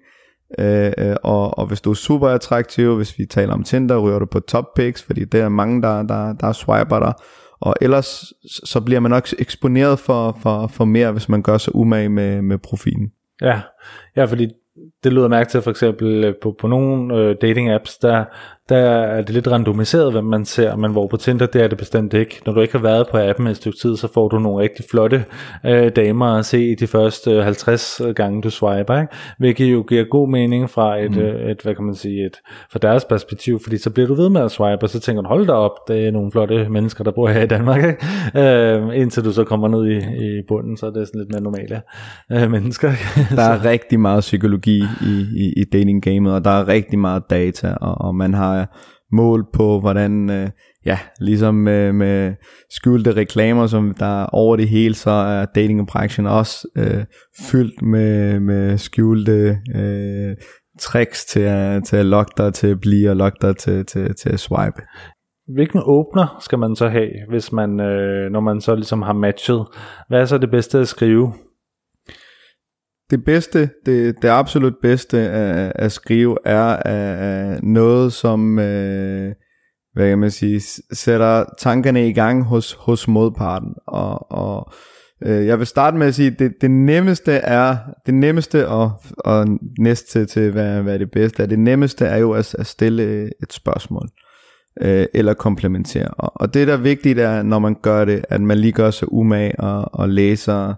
Øh, 0.59 0.91
øh 0.97 1.15
og, 1.23 1.57
og 1.57 1.67
hvis 1.67 1.81
du 1.81 1.89
er 1.89 1.95
super 1.95 2.27
attraktiv, 2.27 2.95
hvis 2.95 3.19
vi 3.19 3.25
taler 3.25 3.53
om 3.53 3.63
Tinder, 3.63 3.97
ryger 3.97 4.19
du 4.19 4.25
på 4.25 4.39
top 4.39 4.65
picks, 4.75 5.03
fordi 5.03 5.25
der 5.25 5.43
er 5.43 5.49
mange, 5.49 5.81
der, 5.81 6.03
der, 6.03 6.33
der 6.33 6.51
swiper 6.51 6.99
dig. 6.99 7.13
Og 7.61 7.75
ellers 7.81 8.33
så 8.63 8.81
bliver 8.81 8.99
man 8.99 9.11
nok 9.11 9.27
eksponeret 9.39 9.99
for, 9.99 10.37
for, 10.41 10.67
for 10.67 10.85
mere, 10.85 11.11
hvis 11.11 11.29
man 11.29 11.41
gør 11.41 11.57
sig 11.57 11.75
umage 11.75 12.09
med, 12.09 12.41
med 12.41 12.57
profilen. 12.57 13.11
Ja, 13.41 13.61
ja 14.15 14.25
fordi 14.25 14.51
det 15.03 15.13
lyder 15.13 15.27
mærke 15.27 15.49
til 15.49 15.61
for 15.61 15.71
eksempel 15.71 16.23
øh, 16.23 16.35
på, 16.41 16.55
på 16.59 16.67
nogle 16.67 17.15
øh, 17.15 17.35
dating 17.41 17.69
apps, 17.69 17.97
der, 17.97 18.25
der 18.69 18.77
er 18.77 19.21
det 19.21 19.29
lidt 19.29 19.47
randomiseret, 19.47 20.11
hvad 20.11 20.21
man 20.21 20.45
ser, 20.45 20.75
men 20.75 20.91
hvor 20.91 21.07
på 21.07 21.17
Tinder, 21.17 21.45
det 21.45 21.63
er 21.63 21.67
det 21.67 21.77
bestemt 21.77 22.13
ikke. 22.13 22.41
Når 22.45 22.53
du 22.53 22.61
ikke 22.61 22.73
har 22.73 22.81
været 22.83 23.07
på 23.11 23.17
appen 23.17 23.47
et 23.47 23.55
stykke 23.55 23.77
tid, 23.77 23.97
så 23.97 24.07
får 24.13 24.27
du 24.27 24.39
nogle 24.39 24.63
rigtig 24.63 24.85
flotte 24.91 25.25
øh, 25.65 25.91
damer 25.95 26.25
at 26.25 26.45
se 26.45 26.75
de 26.75 26.87
første 26.87 27.43
50 27.43 28.01
gange, 28.15 28.41
du 28.41 28.49
swiper, 28.49 29.01
ikke? 29.01 29.13
hvilket 29.37 29.73
jo 29.73 29.85
giver 29.89 30.03
god 30.03 30.29
mening 30.29 30.69
fra 30.69 30.99
et, 30.99 31.11
mm. 31.11 31.17
øh, 31.17 31.51
et, 31.51 31.61
hvad 31.61 31.75
kan 31.75 31.83
man 31.85 31.95
sige, 31.95 32.25
et, 32.25 32.37
fra 32.71 32.79
deres 32.79 33.05
perspektiv, 33.05 33.59
fordi 33.63 33.77
så 33.77 33.89
bliver 33.89 34.07
du 34.07 34.13
ved 34.13 34.29
med 34.29 34.41
at 34.41 34.51
swipe, 34.51 34.83
og 34.83 34.89
så 34.89 34.99
tænker 34.99 35.21
du, 35.21 35.27
hold 35.27 35.47
da 35.47 35.53
op, 35.53 35.87
det 35.87 36.07
er 36.07 36.11
nogle 36.11 36.31
flotte 36.31 36.69
mennesker, 36.69 37.03
der 37.03 37.11
bor 37.11 37.27
her 37.27 37.41
i 37.41 37.47
Danmark, 37.47 37.83
ikke? 37.83 37.97
Øh, 38.35 39.01
indtil 39.01 39.23
du 39.23 39.31
så 39.31 39.43
kommer 39.43 39.67
ned 39.67 39.85
i, 39.85 39.97
i 39.97 40.41
bunden, 40.47 40.77
så 40.77 40.85
er 40.85 40.91
det 40.91 41.07
sådan 41.07 41.21
lidt 41.21 41.31
mere 41.31 41.41
normale 41.41 41.81
øh, 42.31 42.51
mennesker. 42.51 42.91
der 43.35 43.43
er 43.43 43.65
rigtig 43.65 43.99
meget 43.99 44.21
psykologi 44.21 44.83
i, 45.01 45.25
i, 45.35 45.53
i 45.57 45.63
dating-gamet, 45.63 46.33
og 46.33 46.45
der 46.45 46.51
er 46.51 46.67
rigtig 46.67 46.99
meget 46.99 47.23
data, 47.29 47.73
og, 47.81 48.01
og 48.01 48.15
man 48.15 48.33
har 48.33 48.58
Øh, 48.61 48.67
mål 49.11 49.45
på, 49.53 49.79
hvordan, 49.79 50.29
øh, 50.29 50.49
ja, 50.85 50.99
ligesom 51.19 51.55
med, 51.55 51.93
med 51.93 52.33
skjulte 52.71 53.11
reklamer, 53.15 53.67
som 53.67 53.93
der 53.99 54.21
er 54.21 54.25
over 54.25 54.55
det 54.55 54.69
hele, 54.69 54.95
så 54.95 55.09
er 55.09 55.45
dating 55.45 55.87
branchen 55.87 56.27
også 56.27 56.67
øh, 56.77 57.05
fyldt 57.51 57.81
med, 57.81 58.39
med 58.39 58.77
skjulte 58.77 59.57
øh, 59.75 60.35
tricks 60.79 61.25
til 61.25 61.39
at, 61.39 61.83
til 61.83 61.95
at 61.95 62.05
lokke 62.05 62.31
dig 62.37 62.53
til 62.53 62.67
at 62.67 62.79
blive, 62.79 63.09
og 63.09 63.15
lokke 63.15 63.37
dig 63.41 63.57
til, 63.57 63.85
til, 63.85 64.15
til 64.15 64.29
at 64.29 64.39
swipe. 64.39 64.81
Hvilken 65.53 65.81
åbner 65.85 66.37
skal 66.41 66.59
man 66.59 66.75
så 66.75 66.87
have, 66.87 67.09
hvis 67.29 67.51
man, 67.51 67.79
øh, 67.79 68.31
når 68.31 68.39
man 68.39 68.61
så 68.61 68.75
ligesom 68.75 69.01
har 69.01 69.13
matchet? 69.13 69.65
Hvad 70.07 70.21
er 70.21 70.25
så 70.25 70.37
det 70.37 70.51
bedste 70.51 70.79
at 70.79 70.87
skrive? 70.87 71.33
Det 73.09 73.23
bedste, 73.25 73.69
det, 73.85 74.15
det 74.21 74.27
absolut 74.27 74.73
bedste 74.81 75.19
at, 75.19 75.71
at 75.75 75.91
skrive 75.91 76.37
er 76.45 76.77
at, 76.85 77.63
noget, 77.63 78.13
som 78.13 78.59
øh, 78.59 79.33
hvad 79.93 80.09
kan 80.09 80.19
man 80.19 80.31
sige, 80.31 80.61
sætter 80.93 81.45
tankerne 81.57 82.07
i 82.07 82.13
gang 82.13 82.43
hos, 82.43 82.73
hos 82.73 83.07
modparten. 83.07 83.73
Og, 83.87 84.31
og 84.31 84.71
øh, 85.25 85.45
jeg 85.45 85.59
vil 85.59 85.67
starte 85.67 85.97
med 85.97 86.07
at 86.07 86.15
sige, 86.15 86.29
det, 86.29 86.53
det 86.61 86.71
nemmeste 86.71 87.31
er, 87.31 87.77
det 88.05 88.13
nemmeste 88.13 88.67
og, 88.67 88.91
og 89.17 89.47
næst 89.79 90.09
til, 90.09 90.27
til 90.27 90.51
hvad, 90.51 90.81
hvad 90.81 90.99
det 90.99 91.11
bedste 91.11 91.43
er, 91.43 91.47
det 91.47 91.59
nemmeste 91.59 92.05
er 92.05 92.17
jo 92.17 92.31
at, 92.31 92.55
at 92.59 92.65
stille 92.65 93.29
et 93.43 93.53
spørgsmål 93.53 94.09
øh, 94.81 95.05
eller 95.13 95.33
komplementere. 95.33 96.07
Og, 96.07 96.31
og 96.35 96.53
det 96.53 96.67
der 96.67 96.73
er 96.73 96.77
vigtigt 96.77 97.19
er, 97.19 97.43
når 97.43 97.59
man 97.59 97.75
gør 97.81 98.05
det, 98.05 98.25
at 98.29 98.41
man 98.41 98.57
lige 98.57 98.73
gør 98.73 98.91
sig 98.91 99.13
umage 99.13 99.59
og, 99.59 99.99
og 99.99 100.09
læser 100.09 100.73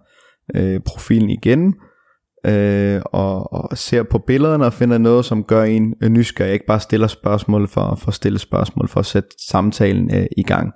øh, 0.55 0.79
profilen 0.85 1.29
igen, 1.29 1.75
øh, 2.45 3.01
og, 3.05 3.53
og 3.53 3.77
ser 3.77 4.03
på 4.03 4.17
billederne 4.17 4.65
og 4.65 4.73
finder 4.73 4.97
noget, 4.97 5.25
som 5.25 5.43
gør 5.43 5.63
en 5.63 5.93
nysgerrig. 6.09 6.53
Ikke 6.53 6.65
bare 6.65 6.79
stiller 6.79 7.07
spørgsmål 7.07 7.67
for, 7.67 7.95
for 7.95 8.07
at 8.07 8.13
stille 8.13 8.39
spørgsmål, 8.39 8.87
for 8.87 8.99
at 8.99 9.05
sætte 9.05 9.29
samtalen 9.49 10.15
øh, 10.15 10.25
i 10.37 10.43
gang. 10.43 10.73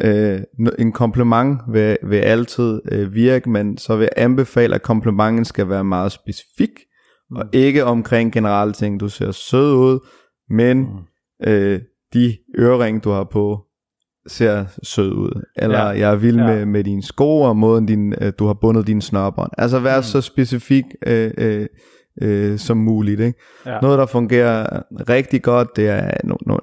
Øh, 0.00 0.40
en 0.78 0.92
kompliment 0.92 1.60
vil, 1.72 1.96
vil 2.02 2.16
altid 2.16 2.80
øh, 2.92 3.14
virke, 3.14 3.50
men 3.50 3.78
så 3.78 3.96
vil 3.96 4.02
jeg 4.02 4.24
anbefale, 4.24 4.74
at 4.74 4.82
komplimenten 4.82 5.44
skal 5.44 5.68
være 5.68 5.84
meget 5.84 6.12
specifik, 6.12 6.70
mm. 7.30 7.36
og 7.36 7.44
ikke 7.52 7.84
omkring 7.84 8.32
generelle 8.32 8.72
ting. 8.72 9.00
Du 9.00 9.08
ser 9.08 9.30
sød 9.30 9.74
ud, 9.74 9.98
men 10.50 10.78
mm. 10.78 11.48
øh, 11.48 11.80
de 12.14 12.36
ørering, 12.58 13.04
du 13.04 13.10
har 13.10 13.24
på, 13.24 13.60
ser 14.26 14.64
sød 14.82 15.12
ud. 15.12 15.42
Eller 15.56 15.78
ja. 15.78 15.86
jeg 15.86 16.10
er 16.12 16.16
vild 16.16 16.38
ja. 16.38 16.46
med, 16.46 16.66
med 16.66 16.84
dine 16.84 17.02
sko 17.02 17.40
og 17.40 17.56
måden, 17.56 17.86
din, 17.86 18.14
øh, 18.20 18.32
du 18.38 18.46
har 18.46 18.54
bundet 18.54 18.86
dine 18.86 19.02
snørbånd. 19.02 19.50
Altså 19.58 19.78
vær 19.78 19.96
mm. 19.96 20.02
så 20.02 20.20
specifik 20.20 20.84
øh, 21.06 21.30
øh, 21.38 21.66
øh, 22.22 22.58
som 22.58 22.76
muligt. 22.76 23.20
Ikke? 23.20 23.38
Ja. 23.66 23.78
Noget, 23.82 23.98
der 23.98 24.06
fungerer 24.06 24.82
rigtig 25.08 25.42
godt, 25.42 25.68
det 25.76 25.88
er, 25.88 26.10
no, 26.24 26.34
no, 26.46 26.56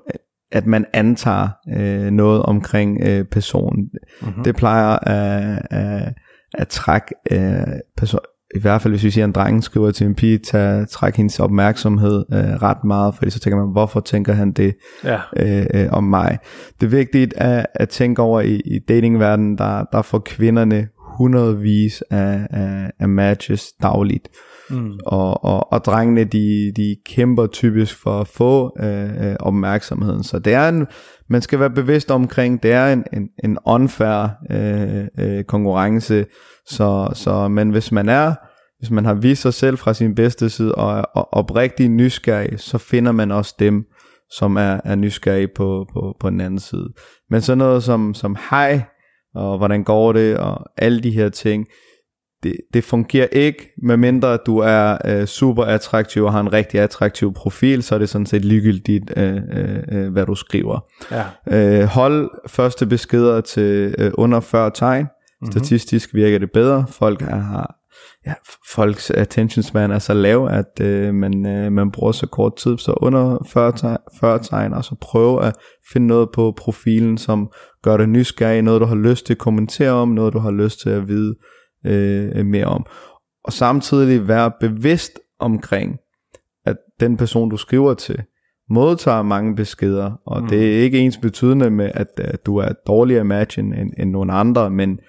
at 0.52 0.66
man 0.66 0.86
antager 0.94 1.48
øh, 1.78 2.12
noget 2.12 2.44
omkring 2.44 3.02
øh, 3.02 3.26
personen. 3.26 3.90
Mm-hmm. 4.22 4.44
Det 4.44 4.56
plejer 4.56 5.00
at, 5.10 5.62
at, 5.72 6.14
at 6.54 6.68
trække 6.68 7.16
øh, 7.32 7.80
person, 7.98 8.20
i 8.56 8.60
hvert 8.60 8.82
fald 8.82 8.92
hvis 8.92 9.04
vi 9.04 9.10
siger, 9.10 9.26
at 9.26 9.28
en 9.28 9.34
dreng 9.34 9.64
skriver 9.64 9.92
til 9.92 10.08
en 10.08 10.16
pige, 10.16 10.38
tage, 10.38 10.86
træk 10.86 11.16
hendes 11.16 11.40
opmærksomhed 11.40 12.26
øh, 12.34 12.40
ret 12.40 12.84
meget, 12.84 13.16
fordi 13.16 13.32
så 13.32 13.40
tænker 13.40 13.58
man, 13.58 13.72
hvorfor 13.72 14.00
tænker 14.00 14.34
han 14.34 14.52
det 14.52 14.76
ja. 15.04 15.20
øh, 15.38 15.66
øh, 15.74 15.88
om 15.92 16.04
mig? 16.04 16.38
Det 16.80 16.86
er 16.86 16.90
vigtigt 16.92 17.34
at, 17.38 17.66
at 17.74 17.90
tænke 17.90 18.22
over 18.22 18.42
i, 18.42 18.56
i 18.66 18.80
datingverdenen, 18.80 19.58
der, 19.58 19.84
der 19.92 20.02
får 20.02 20.20
kvinderne 20.20 20.88
hundredvis 21.18 22.02
af, 22.02 22.48
af, 22.50 22.92
af 23.00 23.10
matches 23.10 23.74
dagligt. 23.82 24.30
Mm. 24.70 24.92
Og, 25.06 25.44
og, 25.44 25.74
og 25.74 25.86
drengene, 25.86 26.24
de, 26.24 26.74
de 26.76 26.96
kæmper 27.06 27.48
typisk 27.48 28.02
for 28.04 28.20
at 28.22 28.28
få 28.28 28.78
øh, 28.84 29.30
øh, 29.30 29.36
opmærksomheden. 29.40 30.24
Så 30.24 30.40
det 30.40 30.54
er 30.54 30.70
en, 30.70 30.88
man 31.30 31.42
skal 31.42 31.60
være 31.60 31.70
bevidst 31.70 32.12
omkring, 32.12 32.64
det 32.64 32.72
er 32.72 32.94
en, 32.94 33.04
en, 33.14 33.30
en 33.44 33.58
unfair 33.66 34.28
øh, 34.52 35.08
øh, 35.20 35.44
konkurrence, 35.44 36.26
så, 36.70 37.10
så, 37.14 37.48
men 37.48 37.70
hvis 37.70 37.92
man 37.92 38.10
er, 38.10 38.34
hvis 38.80 38.92
man 38.92 39.06
har 39.06 39.14
vist 39.14 39.42
sig 39.42 39.54
selv 39.54 39.78
fra 39.78 39.94
sin 39.94 40.16
bedste 40.16 40.50
side 40.50 40.76
og 40.76 40.98
er 40.98 41.04
oprigtig 41.32 41.90
nysgerrig, 41.90 42.60
så 42.60 42.78
finder 42.78 43.12
man 43.12 43.32
også 43.32 43.56
dem, 43.60 43.86
som 44.32 44.56
er, 44.56 44.80
er 44.86 44.96
nysgerrige 44.96 45.50
på, 45.56 45.86
på, 45.94 46.16
på 46.20 46.30
den 46.30 46.42
anden 46.42 46.60
side. 46.60 46.90
Men 47.30 47.42
så 47.42 47.56
noget 47.56 47.84
som, 47.84 48.14
som 48.14 48.36
hej, 48.50 48.82
og 49.38 49.58
hvordan 49.58 49.84
går 49.84 50.14
det, 50.14 50.38
og 50.38 50.66
alle 50.78 51.00
de 51.00 51.12
her 51.12 51.30
ting, 51.30 51.66
det, 52.44 52.56
det 52.74 52.84
fungerer 52.84 53.28
ikke, 53.32 53.74
medmindre 53.84 54.38
du 54.38 54.58
er 54.58 54.98
øh, 55.06 55.26
super 55.26 55.64
attraktiv 55.64 56.24
og 56.24 56.32
har 56.32 56.40
en 56.40 56.54
rigtig 56.54 56.80
attraktiv 56.80 57.34
profil, 57.34 57.84
så 57.84 57.96
er 57.96 58.00
det 58.00 58.10
sådan 58.10 58.26
set 58.26 58.46
ligegyldigt, 58.46 59.14
øh, 59.18 59.36
øh, 59.36 59.80
øh 59.92 60.12
hvad 60.12 60.26
du 60.26 60.36
skriver. 60.36 60.80
Ja. 61.12 61.24
Øh, 61.82 61.84
hold 61.84 62.30
første 62.48 62.86
beskeder 62.86 63.42
til 63.42 63.96
øh, 63.98 64.12
under 64.18 64.40
40 64.40 64.72
tegn, 64.74 65.08
Mm-hmm. 65.42 65.52
Statistisk 65.52 66.14
virker 66.14 66.38
det 66.40 66.52
bedre. 66.52 66.86
Folk 66.90 67.22
har 67.22 67.76
ja, 68.26 68.34
folks 68.76 69.12
attention 69.12 69.64
span 69.64 69.92
er 69.92 70.00
så 70.00 70.14
lav, 70.14 70.48
at 70.52 70.86
øh, 70.86 71.14
man, 71.14 71.46
øh, 71.46 71.72
man 71.72 71.92
bruger 71.92 72.12
så 72.12 72.28
kort 72.28 72.56
tid, 72.56 72.78
så 72.78 72.94
under 73.02 73.48
40, 73.50 73.72
tegn, 73.72 73.98
40 74.20 74.40
tegn, 74.40 74.74
og 74.74 74.84
så 74.84 74.96
prøve 75.02 75.44
at 75.44 75.56
finde 75.94 76.08
noget 76.08 76.30
på 76.34 76.54
profilen, 76.58 77.18
som 77.18 77.52
gør 77.84 77.98
dig 77.98 78.08
nysgerrig, 78.08 78.62
noget 78.62 78.82
du 78.82 78.86
har 78.86 78.96
lyst 78.96 79.26
til 79.26 79.34
at 79.34 79.38
kommentere 79.38 79.92
om, 79.92 80.10
noget 80.10 80.34
du 80.34 80.40
har 80.40 80.52
lyst 80.52 80.80
til 80.82 80.90
at 80.90 81.08
vide 81.08 81.36
øh, 81.86 82.46
mere 82.46 82.66
om. 82.66 82.86
Og 83.44 83.54
samtidig 83.54 84.28
være 84.28 84.52
bevidst 84.60 85.20
omkring, 85.40 85.98
at 86.66 86.78
den 87.00 87.18
person 87.18 87.50
du 87.50 87.58
skriver 87.58 87.94
til, 87.94 88.24
modtager 88.70 89.22
mange 89.22 89.56
beskeder, 89.56 90.12
og 90.26 90.42
mm. 90.42 90.48
det 90.48 90.78
er 90.78 90.82
ikke 90.82 91.00
ens 91.00 91.18
betydende 91.18 91.70
med, 91.70 91.92
at, 91.94 92.08
at 92.18 92.46
du 92.46 92.58
er 92.58 92.70
dårligere 92.88 93.24
match 93.24 93.60
end, 93.60 93.74
end, 93.74 93.92
end 93.98 94.10
nogle 94.10 94.34
andre, 94.34 94.70
men 94.70 95.00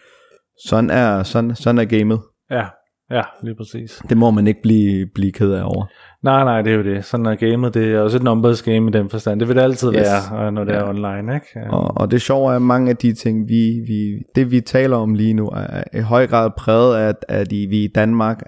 sådan 0.67 0.91
er, 0.91 1.23
sådan, 1.23 1.57
sådan 1.57 1.79
er 1.79 1.85
gamet. 1.85 2.21
Ja, 2.51 2.67
ja, 3.11 3.23
lige 3.43 3.55
præcis. 3.55 4.03
Det 4.09 4.17
må 4.17 4.31
man 4.31 4.47
ikke 4.47 4.63
blive, 4.63 5.07
blive 5.15 5.33
ked 5.33 5.53
af 5.53 5.63
over. 5.63 5.87
Nej, 6.23 6.45
nej, 6.45 6.63
det 6.63 6.73
er 6.73 6.77
jo 6.77 6.83
det. 6.83 7.05
Sådan 7.05 7.27
er 7.27 7.35
gamet. 7.35 7.75
Det 7.75 7.95
er 7.95 8.01
også 8.01 8.17
et 8.17 8.23
numbers 8.23 8.63
game 8.63 8.89
i 8.89 8.91
den 8.91 9.11
forstand. 9.11 9.41
Det 9.41 9.49
vil 9.49 9.57
det 9.57 9.63
altid 9.63 9.89
yes. 9.89 9.95
være, 9.95 10.53
når 10.53 10.65
det 10.65 10.73
ja. 10.73 10.79
er 10.79 10.89
online. 10.89 11.35
Ikke? 11.35 11.71
Og, 11.71 11.97
og 11.97 12.11
det 12.11 12.23
sjove 12.23 12.53
er, 12.53 12.57
at 12.57 12.63
mange 12.63 12.91
af 12.91 12.97
de 12.97 13.13
ting, 13.13 13.49
vi, 13.49 13.81
vi, 13.87 14.23
det 14.35 14.51
vi 14.51 14.61
taler 14.61 14.97
om 14.97 15.15
lige 15.15 15.35
nu, 15.35 15.47
er 15.47 15.99
i 15.99 16.01
høj 16.01 16.27
grad 16.27 16.51
præget 16.57 16.97
af, 16.97 17.15
at 17.29 17.47
vi 17.51 17.85
i 17.85 17.89
Danmark 17.95 18.43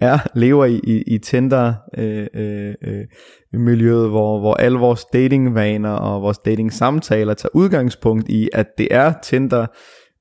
er, 0.00 0.18
lever 0.34 0.64
i, 0.64 0.80
i, 0.84 1.02
i 1.06 1.18
Tinder 1.18 1.74
øh, 1.98 2.26
øh, 2.34 2.74
øh, 2.84 3.04
miljøet, 3.52 4.08
hvor, 4.08 4.40
hvor 4.40 4.54
alle 4.54 4.78
vores 4.78 5.04
datingvaner 5.04 5.90
og 5.92 6.22
vores 6.22 6.38
dating 6.38 6.72
samtaler 6.72 7.34
tager 7.34 7.50
udgangspunkt 7.54 8.28
i, 8.28 8.48
at 8.52 8.66
det 8.78 8.88
er 8.90 9.12
Tinder, 9.22 9.66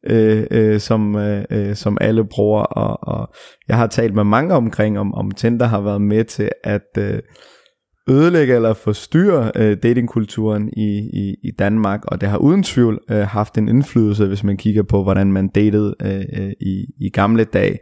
øh, 0.03 0.47
øh, 0.51 0.79
som, 0.79 1.15
øh, 1.15 1.45
øh, 1.49 1.75
som 1.75 1.97
alle 2.01 2.25
bruger, 2.25 2.61
og, 2.61 3.07
og 3.07 3.29
jeg 3.67 3.77
har 3.77 3.87
talt 3.87 4.15
med 4.15 4.23
mange 4.23 4.53
omkring, 4.53 4.99
om, 4.99 5.13
om 5.13 5.31
Tinder 5.31 5.65
har 5.65 5.81
været 5.81 6.01
med 6.01 6.23
til 6.23 6.49
at 6.63 6.97
øh, 6.97 7.19
ødelægge 8.09 8.55
eller 8.55 8.73
forstyrre 8.73 9.51
øh, 9.55 9.77
datingkulturen 9.83 10.69
i, 10.77 11.09
i, 11.13 11.35
i 11.43 11.51
Danmark, 11.59 12.05
og 12.05 12.21
det 12.21 12.29
har 12.29 12.37
uden 12.37 12.63
tvivl 12.63 12.99
øh, 13.11 13.17
haft 13.17 13.57
en 13.57 13.69
indflydelse, 13.69 14.25
hvis 14.25 14.43
man 14.43 14.57
kigger 14.57 14.83
på, 14.83 15.03
hvordan 15.03 15.31
man 15.31 15.47
datede 15.47 15.95
øh, 16.01 16.23
øh 16.37 16.51
i, 16.61 16.85
i 17.01 17.09
gamle 17.09 17.43
dage. 17.43 17.79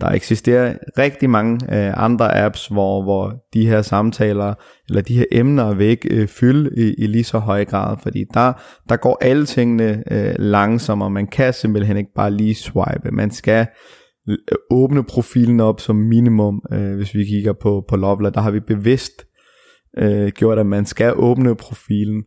Der 0.00 0.08
eksisterer 0.08 0.74
rigtig 0.98 1.30
mange 1.30 1.54
øh, 1.54 2.04
andre 2.04 2.44
apps, 2.44 2.66
hvor, 2.66 3.02
hvor 3.02 3.34
de 3.54 3.66
her 3.66 3.82
samtaler, 3.82 4.54
eller 4.88 5.02
de 5.02 5.16
her 5.16 5.24
emner 5.32 5.74
vil 5.74 5.86
ikke 5.86 6.14
øh, 6.14 6.28
fylde 6.28 6.70
i, 6.76 6.94
i 7.04 7.06
lige 7.06 7.24
så 7.24 7.38
høj 7.38 7.64
grad, 7.64 7.96
fordi 8.02 8.24
der, 8.34 8.52
der 8.88 8.96
går 8.96 9.18
alle 9.20 9.46
tingene 9.46 10.02
øh, 10.10 10.34
langsommere, 10.38 11.10
man 11.10 11.26
kan 11.26 11.52
simpelthen 11.52 11.96
ikke 11.96 12.12
bare 12.16 12.30
lige 12.30 12.54
swipe, 12.54 13.10
man 13.12 13.30
skal 13.30 13.66
øh, 14.28 14.36
åbne 14.70 15.04
profilen 15.04 15.60
op 15.60 15.80
som 15.80 15.96
minimum, 15.96 16.62
øh, 16.72 16.96
hvis 16.96 17.14
vi 17.14 17.24
kigger 17.24 17.52
på, 17.52 17.84
på 17.88 17.96
Lovla. 17.96 18.30
der 18.30 18.40
har 18.40 18.50
vi 18.50 18.60
bevidst 18.60 19.24
øh, 19.98 20.28
gjort, 20.28 20.58
at 20.58 20.66
man 20.66 20.86
skal 20.86 21.12
åbne 21.16 21.54
profilen, 21.54 22.24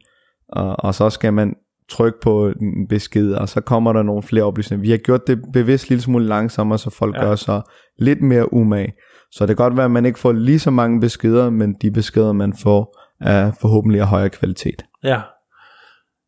og, 0.50 0.76
og 0.80 0.96
så 0.96 1.10
skal 1.10 1.34
man 1.34 1.56
trykke 1.90 2.20
på 2.22 2.48
en 2.48 2.88
besked, 2.90 3.34
og 3.34 3.50
så 3.50 3.62
kommer 3.62 3.94
der 3.94 4.04
nogle 4.04 4.24
flere 4.24 4.44
oplysninger. 4.44 4.82
Vi 4.82 4.90
har 4.90 4.98
gjort 4.98 5.28
det 5.28 5.42
bevidst 5.54 5.90
lidt 5.90 6.02
smule 6.02 6.26
langsommere, 6.26 6.78
så 6.78 6.90
folk 6.90 7.16
ja. 7.16 7.22
gør 7.22 7.36
sig 7.36 7.62
lidt 8.00 8.22
mere 8.22 8.54
umage. 8.54 8.94
Så 9.32 9.46
det 9.46 9.58
kan 9.58 9.64
godt 9.64 9.78
være, 9.78 9.86
at 9.86 9.92
man 9.92 10.06
ikke 10.06 10.20
får 10.20 10.32
lige 10.32 10.60
så 10.60 10.72
mange 10.72 11.02
beskeder, 11.02 11.50
men 11.50 11.76
de 11.82 11.92
beskeder, 11.92 12.34
man 12.34 12.54
får, 12.54 13.00
er 13.22 13.52
forhåbentlig 13.62 14.02
af 14.02 14.08
højere 14.08 14.30
kvalitet. 14.30 14.86
Ja, 15.04 15.22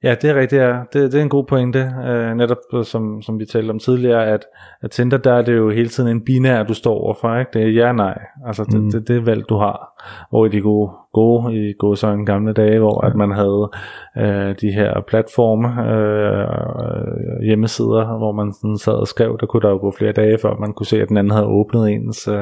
Ja, 0.04 0.16
det 0.22 0.30
er 0.30 0.36
rigtigt. 0.36 0.62
Ja. 0.62 0.80
Det, 0.94 1.12
det 1.12 1.16
er 1.16 1.22
en 1.22 1.30
god 1.30 1.46
pointe. 1.46 1.92
Uh, 1.98 2.38
netop 2.38 2.58
som, 2.84 3.22
som 3.22 3.40
vi 3.40 3.46
talte 3.46 3.72
om 3.72 3.80
tidligere, 3.80 4.28
at, 4.28 4.46
at 4.82 4.92
Tinder, 4.92 5.18
der 5.18 5.34
er 5.34 5.42
det 5.42 5.58
jo 5.58 5.70
hele 5.70 5.90
tiden 5.90 6.10
en 6.10 6.26
binær, 6.26 6.64
du 6.64 6.74
står 6.74 6.94
overfor. 6.94 7.36
Ikke? 7.36 7.52
Det 7.54 7.64
er 7.64 7.68
ja 7.68 7.92
nej. 7.92 8.20
Altså, 8.46 8.64
det, 8.64 8.84
mm. 8.84 8.92
det, 8.92 9.08
det 9.08 9.18
er 9.18 9.22
valg, 9.22 9.50
du 9.50 9.58
har. 9.58 10.04
Hvor 10.30 10.46
i 10.46 10.50
de 10.50 10.62
gode, 10.62 10.92
gode 11.14 11.70
i 11.70 11.74
gode 11.80 11.98
sådan 11.98 12.26
gamle 12.26 12.54
dage, 12.54 12.80
hvor 12.80 13.06
at 13.06 13.16
man 13.16 13.32
havde 13.32 13.70
uh, 14.16 14.56
de 14.62 14.72
her 14.72 15.02
platforme, 15.08 15.68
uh, 15.68 17.46
hjemmesider, 17.46 18.18
hvor 18.18 18.32
man 18.32 18.54
sådan 18.54 18.78
sad 18.78 18.94
og 18.94 19.08
skrev, 19.08 19.38
der 19.40 19.46
kunne 19.46 19.62
der 19.62 19.70
jo 19.70 19.78
gå 19.78 19.94
flere 19.98 20.12
dage, 20.12 20.38
før 20.38 20.56
man 20.60 20.74
kunne 20.74 20.86
se, 20.86 21.02
at 21.02 21.10
den 21.10 21.18
anden 21.18 21.32
havde 21.32 21.46
åbnet 21.46 21.90
ens 21.90 22.28
uh, 22.28 22.36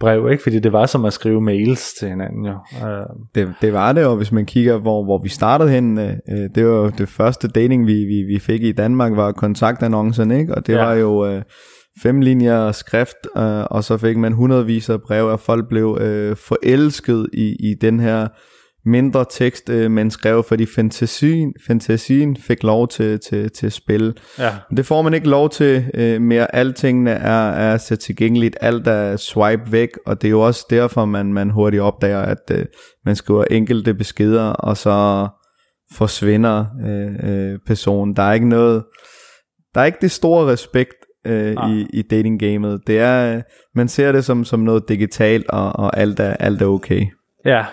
brev. 0.00 0.30
Ikke? 0.30 0.42
Fordi 0.42 0.58
det 0.58 0.72
var 0.72 0.86
som 0.86 1.04
at 1.04 1.12
skrive 1.12 1.40
mails 1.40 1.94
til 1.94 2.08
hinanden. 2.08 2.46
Jo. 2.46 2.54
Uh, 2.82 3.16
det, 3.34 3.54
det 3.60 3.72
var 3.72 3.92
det, 3.92 4.06
og 4.06 4.16
hvis 4.16 4.32
man 4.32 4.46
kigger, 4.46 4.78
hvor, 4.78 5.04
hvor 5.04 5.18
vi 5.18 5.28
startede 5.28 5.70
hen, 5.70 5.98
uh, 5.98 6.04
det 6.54 6.66
var 6.66 6.90
det 6.90 7.08
første 7.08 7.48
dating, 7.48 7.86
vi, 7.86 7.94
vi, 8.04 8.22
vi 8.22 8.38
fik 8.38 8.62
i 8.62 8.72
Danmark, 8.72 9.16
var 9.16 9.32
kontaktannoncen, 9.32 10.30
ikke? 10.30 10.54
Og 10.54 10.66
det 10.66 10.72
ja. 10.72 10.84
var 10.84 10.94
jo 10.94 11.26
øh, 11.26 11.42
fem 12.02 12.20
linjer 12.20 12.72
skrift, 12.72 13.26
øh, 13.36 13.64
og 13.70 13.84
så 13.84 13.96
fik 13.96 14.16
man 14.16 14.32
hundredvis 14.32 14.90
af 14.90 15.02
breve, 15.02 15.30
og 15.30 15.40
folk 15.40 15.68
blev 15.68 15.98
øh, 16.00 16.36
forelsket 16.36 17.28
i, 17.32 17.56
i 17.60 17.74
den 17.80 18.00
her 18.00 18.28
mindre 18.84 19.24
tekst, 19.30 19.70
øh, 19.70 19.90
man 19.90 20.10
skrev, 20.10 20.44
fordi 20.48 20.66
fantasien, 20.66 21.54
fantasien 21.66 22.36
fik 22.36 22.62
lov 22.62 22.88
til, 22.88 23.20
til, 23.20 23.50
til 23.50 23.66
at 23.66 23.72
spille. 23.72 24.14
Ja. 24.38 24.50
Det 24.76 24.86
får 24.86 25.02
man 25.02 25.14
ikke 25.14 25.28
lov 25.28 25.50
til 25.50 25.84
øh, 25.94 26.20
mere. 26.20 26.54
Altingene 26.54 27.10
er, 27.10 27.50
er 27.50 27.76
så 27.76 27.96
tilgængeligt, 27.96 28.56
alt 28.60 28.86
er 28.86 29.16
swipe 29.16 29.72
væk, 29.72 29.88
og 30.06 30.22
det 30.22 30.28
er 30.28 30.30
jo 30.30 30.40
også 30.40 30.66
derfor, 30.70 31.04
man, 31.04 31.32
man 31.32 31.50
hurtigt 31.50 31.82
opdager, 31.82 32.20
at 32.20 32.50
øh, 32.50 32.64
man 33.04 33.16
skriver 33.16 33.44
enkelte 33.50 33.94
beskeder, 33.94 34.44
og 34.44 34.76
så 34.76 35.28
forsvinder 35.94 36.64
øh, 36.86 37.30
øh, 37.30 37.58
personen. 37.66 38.16
Der 38.16 38.22
er 38.22 38.32
ikke 38.32 38.48
noget, 38.48 38.84
der 39.74 39.80
er 39.80 39.84
ikke 39.84 39.98
det 40.00 40.10
store 40.10 40.52
respekt 40.52 40.94
øh, 41.24 41.54
ah. 41.58 41.70
i, 41.70 41.86
i 41.92 42.02
dating 42.02 42.40
gamet. 42.40 42.86
Det 42.86 42.98
er, 42.98 43.42
man 43.74 43.88
ser 43.88 44.12
det 44.12 44.24
som, 44.24 44.44
som 44.44 44.60
noget 44.60 44.88
digitalt, 44.88 45.48
og, 45.48 45.76
og 45.76 45.96
alt, 45.96 46.20
er, 46.20 46.34
alt 46.34 46.62
er 46.62 46.66
okay. 46.66 47.06
Ja, 47.44 47.64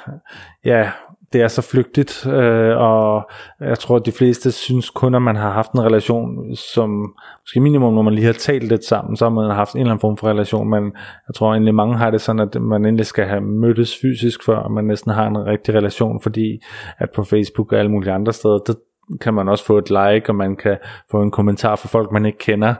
ja, 0.65 0.91
det 1.33 1.41
er 1.41 1.47
så 1.47 1.62
flygtigt, 1.62 2.27
øh, 2.27 2.77
og 2.77 3.29
jeg 3.59 3.79
tror, 3.79 3.95
at 3.95 4.05
de 4.05 4.12
fleste 4.12 4.51
synes 4.51 4.89
kun, 4.89 5.15
at 5.15 5.21
man 5.21 5.35
har 5.35 5.51
haft 5.51 5.71
en 5.71 5.81
relation, 5.81 6.55
som 6.55 7.13
måske 7.43 7.59
minimum, 7.59 7.93
når 7.93 8.01
man 8.01 8.13
lige 8.13 8.25
har 8.25 8.33
talt 8.33 8.63
lidt 8.63 8.85
sammen, 8.85 9.17
så 9.17 9.25
har 9.25 9.29
man 9.29 9.51
haft 9.51 9.73
en 9.73 9.79
eller 9.79 9.91
anden 9.91 10.01
form 10.01 10.17
for 10.17 10.27
relation, 10.27 10.69
men 10.69 10.83
jeg 11.27 11.35
tror 11.35 11.51
egentlig 11.51 11.75
mange 11.75 11.97
har 11.97 12.12
det 12.12 12.21
sådan, 12.21 12.39
at 12.39 12.62
man 12.62 12.85
endelig 12.85 13.05
skal 13.05 13.25
have 13.25 13.41
mødtes 13.41 13.97
fysisk, 14.01 14.45
før 14.45 14.67
man 14.67 14.85
næsten 14.85 15.12
har 15.12 15.27
en 15.27 15.45
rigtig 15.45 15.75
relation, 15.75 16.21
fordi 16.21 16.59
at 16.97 17.09
på 17.15 17.23
Facebook 17.23 17.71
og 17.71 17.79
alle 17.79 17.91
mulige 17.91 18.13
andre 18.13 18.33
steder, 18.33 18.57
der 18.57 18.73
kan 19.22 19.34
man 19.34 19.48
også 19.48 19.65
få 19.65 19.78
et 19.78 19.89
like, 19.89 20.30
og 20.30 20.36
man 20.36 20.56
kan 20.56 20.78
få 21.12 21.22
en 21.22 21.32
kommentar 21.32 21.76
fra 21.76 21.88
folk, 21.88 22.12
man 22.12 22.26
ikke 22.26 22.38
kender. 22.38 22.74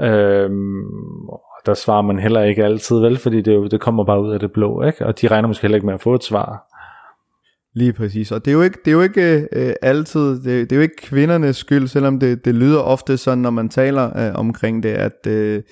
Øhm, 0.00 0.82
der 1.66 1.74
svarer 1.74 2.02
man 2.02 2.18
heller 2.18 2.42
ikke 2.42 2.64
altid, 2.64 2.96
vel, 2.96 3.18
fordi 3.18 3.40
det, 3.40 3.54
jo, 3.54 3.66
det 3.66 3.80
kommer 3.80 4.04
bare 4.04 4.22
ud 4.22 4.32
af 4.32 4.40
det 4.40 4.52
blå, 4.52 4.82
ikke? 4.82 5.06
og 5.06 5.20
de 5.20 5.28
regner 5.28 5.48
måske 5.48 5.62
heller 5.62 5.76
ikke 5.76 5.86
med 5.86 5.94
at 5.94 6.00
få 6.00 6.14
et 6.14 6.24
svar. 6.24 6.68
Lige 7.74 7.92
præcis, 7.92 8.32
og 8.32 8.44
det 8.44 8.50
er 8.50 8.54
jo 8.54 8.62
ikke, 8.62 8.78
det 8.84 8.90
er 8.90 8.94
jo 8.94 9.00
ikke 9.00 9.48
øh, 9.52 9.74
altid, 9.82 10.34
det, 10.34 10.44
det 10.44 10.72
er 10.72 10.76
jo 10.76 10.82
ikke 10.82 10.96
kvindernes 11.02 11.56
skyld, 11.56 11.88
selvom 11.88 12.20
det, 12.20 12.44
det 12.44 12.54
lyder 12.54 12.80
ofte 12.80 13.16
sådan, 13.16 13.38
når 13.38 13.50
man 13.50 13.68
taler 13.68 14.28
øh, 14.28 14.34
omkring 14.34 14.82
det, 14.82 14.88
at, 14.88 15.26
øh, 15.26 15.62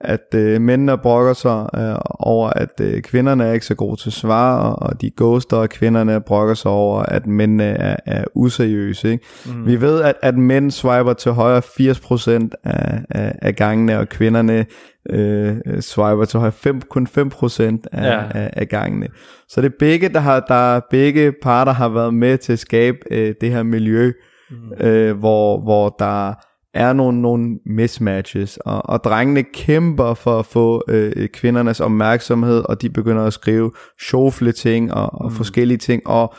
at 0.00 0.34
øh, 0.34 0.60
mændene 0.60 0.98
brokker 0.98 1.32
sig 1.32 1.66
øh, 1.74 1.96
over, 2.04 2.50
at 2.50 2.80
øh, 2.80 3.02
kvinderne 3.02 3.44
er 3.44 3.52
ikke 3.52 3.66
så 3.66 3.74
gode 3.74 4.00
til 4.00 4.12
svar, 4.12 4.70
og 4.70 5.00
de 5.00 5.10
ghoster, 5.16 5.56
og 5.56 5.68
kvinderne 5.68 6.20
brokker 6.20 6.54
sig 6.54 6.70
over, 6.70 7.02
at 7.02 7.26
mændene 7.26 7.64
er, 7.64 7.96
er 8.06 8.24
useriøse. 8.34 9.10
Ikke? 9.12 9.24
Mm. 9.46 9.66
Vi 9.66 9.80
ved, 9.80 10.02
at, 10.02 10.14
at 10.22 10.38
mænd 10.38 10.70
swiper 10.70 11.12
til 11.12 11.32
højre 11.32 11.58
80% 11.58 12.48
af, 12.64 13.00
af, 13.10 13.34
af 13.42 13.56
gangene, 13.56 13.98
og 13.98 14.08
kvinderne 14.08 14.66
øh, 15.10 15.56
swiper 15.80 16.24
til 16.24 16.40
højre 16.40 16.52
5, 16.52 16.80
kun 16.80 17.06
5% 17.18 17.62
af, 17.92 18.10
ja. 18.10 18.22
af, 18.30 18.50
af 18.52 18.68
gangene. 18.68 19.08
Så 19.48 19.60
det 19.60 19.66
er 19.66 19.76
begge, 19.78 20.08
der 20.08 20.20
har, 20.20 20.40
der 20.40 20.80
begge 20.90 21.32
parter 21.42 21.72
har 21.72 21.88
været 21.88 22.14
med 22.14 22.38
til 22.38 22.52
at 22.52 22.58
skabe 22.58 22.98
øh, 23.10 23.34
det 23.40 23.50
her 23.50 23.62
miljø, 23.62 24.12
mm. 24.50 24.86
øh, 24.86 25.18
hvor, 25.18 25.60
hvor 25.60 25.96
der 25.98 26.34
er 26.74 26.92
nogle, 26.92 27.22
nogle 27.22 27.58
mismatches, 27.66 28.56
og, 28.56 28.88
og 28.88 29.04
drengene 29.04 29.42
kæmper 29.42 30.14
for 30.14 30.38
at 30.38 30.46
få 30.46 30.82
øh, 30.88 31.28
kvindernes 31.28 31.80
opmærksomhed, 31.80 32.64
og 32.68 32.82
de 32.82 32.90
begynder 32.90 33.24
at 33.24 33.32
skrive 33.32 33.72
sjovfle 34.00 34.52
ting 34.52 34.94
og, 34.94 35.12
og 35.12 35.30
mm. 35.30 35.36
forskellige 35.36 35.78
ting, 35.78 36.06
og 36.06 36.34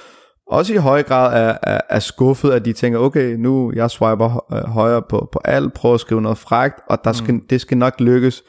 også 0.48 0.74
i 0.74 0.78
høj 0.78 1.04
grad 1.04 1.50
er, 1.50 1.58
er, 1.64 1.82
er 1.90 2.00
skuffet, 2.00 2.52
at 2.52 2.66
de 2.66 2.74
tænker, 2.74 3.00
okay, 3.00 3.36
nu 3.36 3.72
jeg 3.76 3.92
swiper 3.92 4.46
øh, 4.54 4.70
højre 4.70 5.02
på, 5.02 5.30
på 5.32 5.40
alt, 5.46 5.74
prøver 5.74 5.96
at 5.96 6.02
skrive 6.02 6.22
noget 6.22 6.38
frægt, 6.38 6.80
og 6.90 6.98
der 7.04 7.12
skal, 7.12 7.34
mm. 7.34 7.48
det 7.50 7.62
skal 7.62 7.78
nok 7.78 8.00
lykkes 8.00 8.44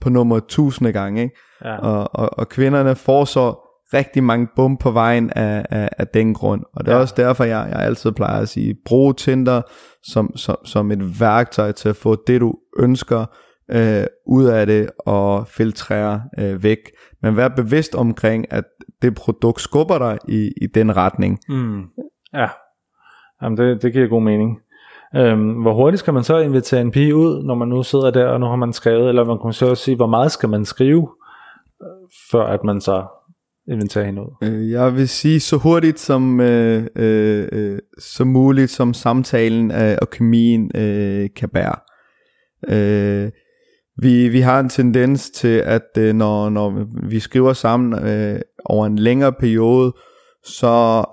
på 0.00 0.10
nummer 0.10 0.40
tusinde 0.40 0.92
gange, 0.92 1.22
ikke? 1.22 1.36
Ja. 1.64 1.78
Og, 1.78 2.08
og, 2.12 2.38
og 2.38 2.48
kvinderne 2.48 2.96
får 2.96 3.24
så 3.24 3.63
rigtig 3.94 4.24
mange 4.24 4.48
bum 4.56 4.76
på 4.76 4.90
vejen 4.90 5.30
af, 5.30 5.66
af, 5.70 5.88
af 5.98 6.08
den 6.08 6.34
grund. 6.34 6.62
Og 6.72 6.84
det 6.84 6.92
er 6.92 6.96
ja. 6.96 7.00
også 7.00 7.14
derfor, 7.16 7.44
jeg, 7.44 7.68
jeg 7.70 7.80
altid 7.80 8.12
plejer 8.12 8.40
at 8.40 8.48
sige, 8.48 8.76
brug 8.86 9.16
Tinder 9.16 9.62
som, 10.02 10.36
som, 10.36 10.56
som 10.64 10.90
et 10.90 11.20
værktøj 11.20 11.72
til 11.72 11.88
at 11.88 11.96
få 11.96 12.16
det, 12.26 12.40
du 12.40 12.54
ønsker 12.78 13.24
øh, 13.70 14.04
ud 14.26 14.44
af 14.44 14.66
det 14.66 14.90
og 15.06 15.48
filtrere 15.48 16.22
øh, 16.38 16.62
væk. 16.62 16.78
Men 17.22 17.36
vær 17.36 17.48
bevidst 17.48 17.94
omkring, 17.94 18.52
at 18.52 18.64
det 19.02 19.14
produkt 19.14 19.60
skubber 19.60 19.98
dig 19.98 20.18
i, 20.28 20.50
i 20.62 20.66
den 20.74 20.96
retning. 20.96 21.38
Mm. 21.48 21.82
Ja, 22.34 22.48
Jamen, 23.42 23.58
det, 23.58 23.82
det 23.82 23.92
giver 23.92 24.08
god 24.08 24.22
mening. 24.22 24.58
Øhm, 25.16 25.52
hvor 25.52 25.74
hurtigt 25.74 26.00
skal 26.00 26.14
man 26.14 26.22
så 26.22 26.38
invitere 26.38 26.80
en 26.80 26.90
pige 26.90 27.16
ud, 27.16 27.42
når 27.42 27.54
man 27.54 27.68
nu 27.68 27.82
sidder 27.82 28.10
der, 28.10 28.26
og 28.26 28.40
nu 28.40 28.46
har 28.46 28.56
man 28.56 28.72
skrevet, 28.72 29.08
eller 29.08 29.24
man 29.24 29.38
kan 29.38 29.52
så 29.52 29.74
sige, 29.74 29.96
hvor 29.96 30.06
meget 30.06 30.32
skal 30.32 30.48
man 30.48 30.64
skrive, 30.64 31.08
øh, 31.82 32.08
før 32.30 32.46
at 32.46 32.64
man 32.64 32.80
så 32.80 33.04
inventere 33.68 34.04
hende 34.04 34.22
ud? 34.22 34.36
Øh, 34.42 34.70
jeg 34.70 34.94
vil 34.94 35.08
sige 35.08 35.40
så 35.40 35.56
hurtigt 35.56 36.00
som, 36.00 36.40
øh, 36.40 36.86
øh, 36.96 37.48
øh, 37.52 37.78
som 37.98 38.28
muligt, 38.28 38.70
som 38.70 38.94
samtalen 38.94 39.70
øh, 39.70 39.96
og 40.02 40.10
kemien 40.10 40.70
øh, 40.76 41.28
kan 41.36 41.48
bære. 41.48 41.76
Øh, 42.68 43.30
vi, 44.02 44.28
vi 44.28 44.40
har 44.40 44.60
en 44.60 44.68
tendens 44.68 45.30
til, 45.30 45.58
at 45.58 45.98
øh, 45.98 46.14
når, 46.14 46.50
når 46.50 46.86
vi 47.08 47.20
skriver 47.20 47.52
sammen 47.52 48.06
øh, 48.06 48.40
over 48.64 48.86
en 48.86 48.98
længere 48.98 49.32
periode, 49.32 49.92
så 50.44 51.04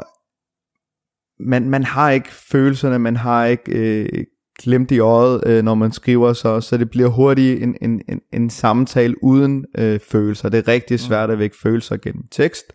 man, 1.39 1.69
man 1.69 1.83
har 1.83 2.11
ikke 2.11 2.29
følelserne, 2.51 2.99
man 2.99 3.15
har 3.15 3.45
ikke 3.45 3.71
øh, 3.71 4.23
glemt 4.63 4.91
i 4.91 4.99
øjet, 4.99 5.43
øh, 5.45 5.63
når 5.63 5.75
man 5.75 5.91
skriver, 5.91 6.33
så, 6.33 6.61
så 6.61 6.77
det 6.77 6.89
bliver 6.89 7.09
hurtigt 7.09 7.63
en, 7.63 7.75
en, 7.81 8.01
en, 8.09 8.19
en 8.33 8.49
samtale 8.49 9.23
uden 9.23 9.65
øh, 9.77 9.99
følelser. 9.99 10.49
Det 10.49 10.57
er 10.57 10.67
rigtig 10.67 10.99
svært 10.99 11.29
at 11.29 11.39
vække 11.39 11.55
følelser 11.63 11.97
gennem 11.97 12.23
tekst, 12.31 12.65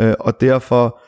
øh, 0.00 0.14
og 0.20 0.40
derfor 0.40 1.00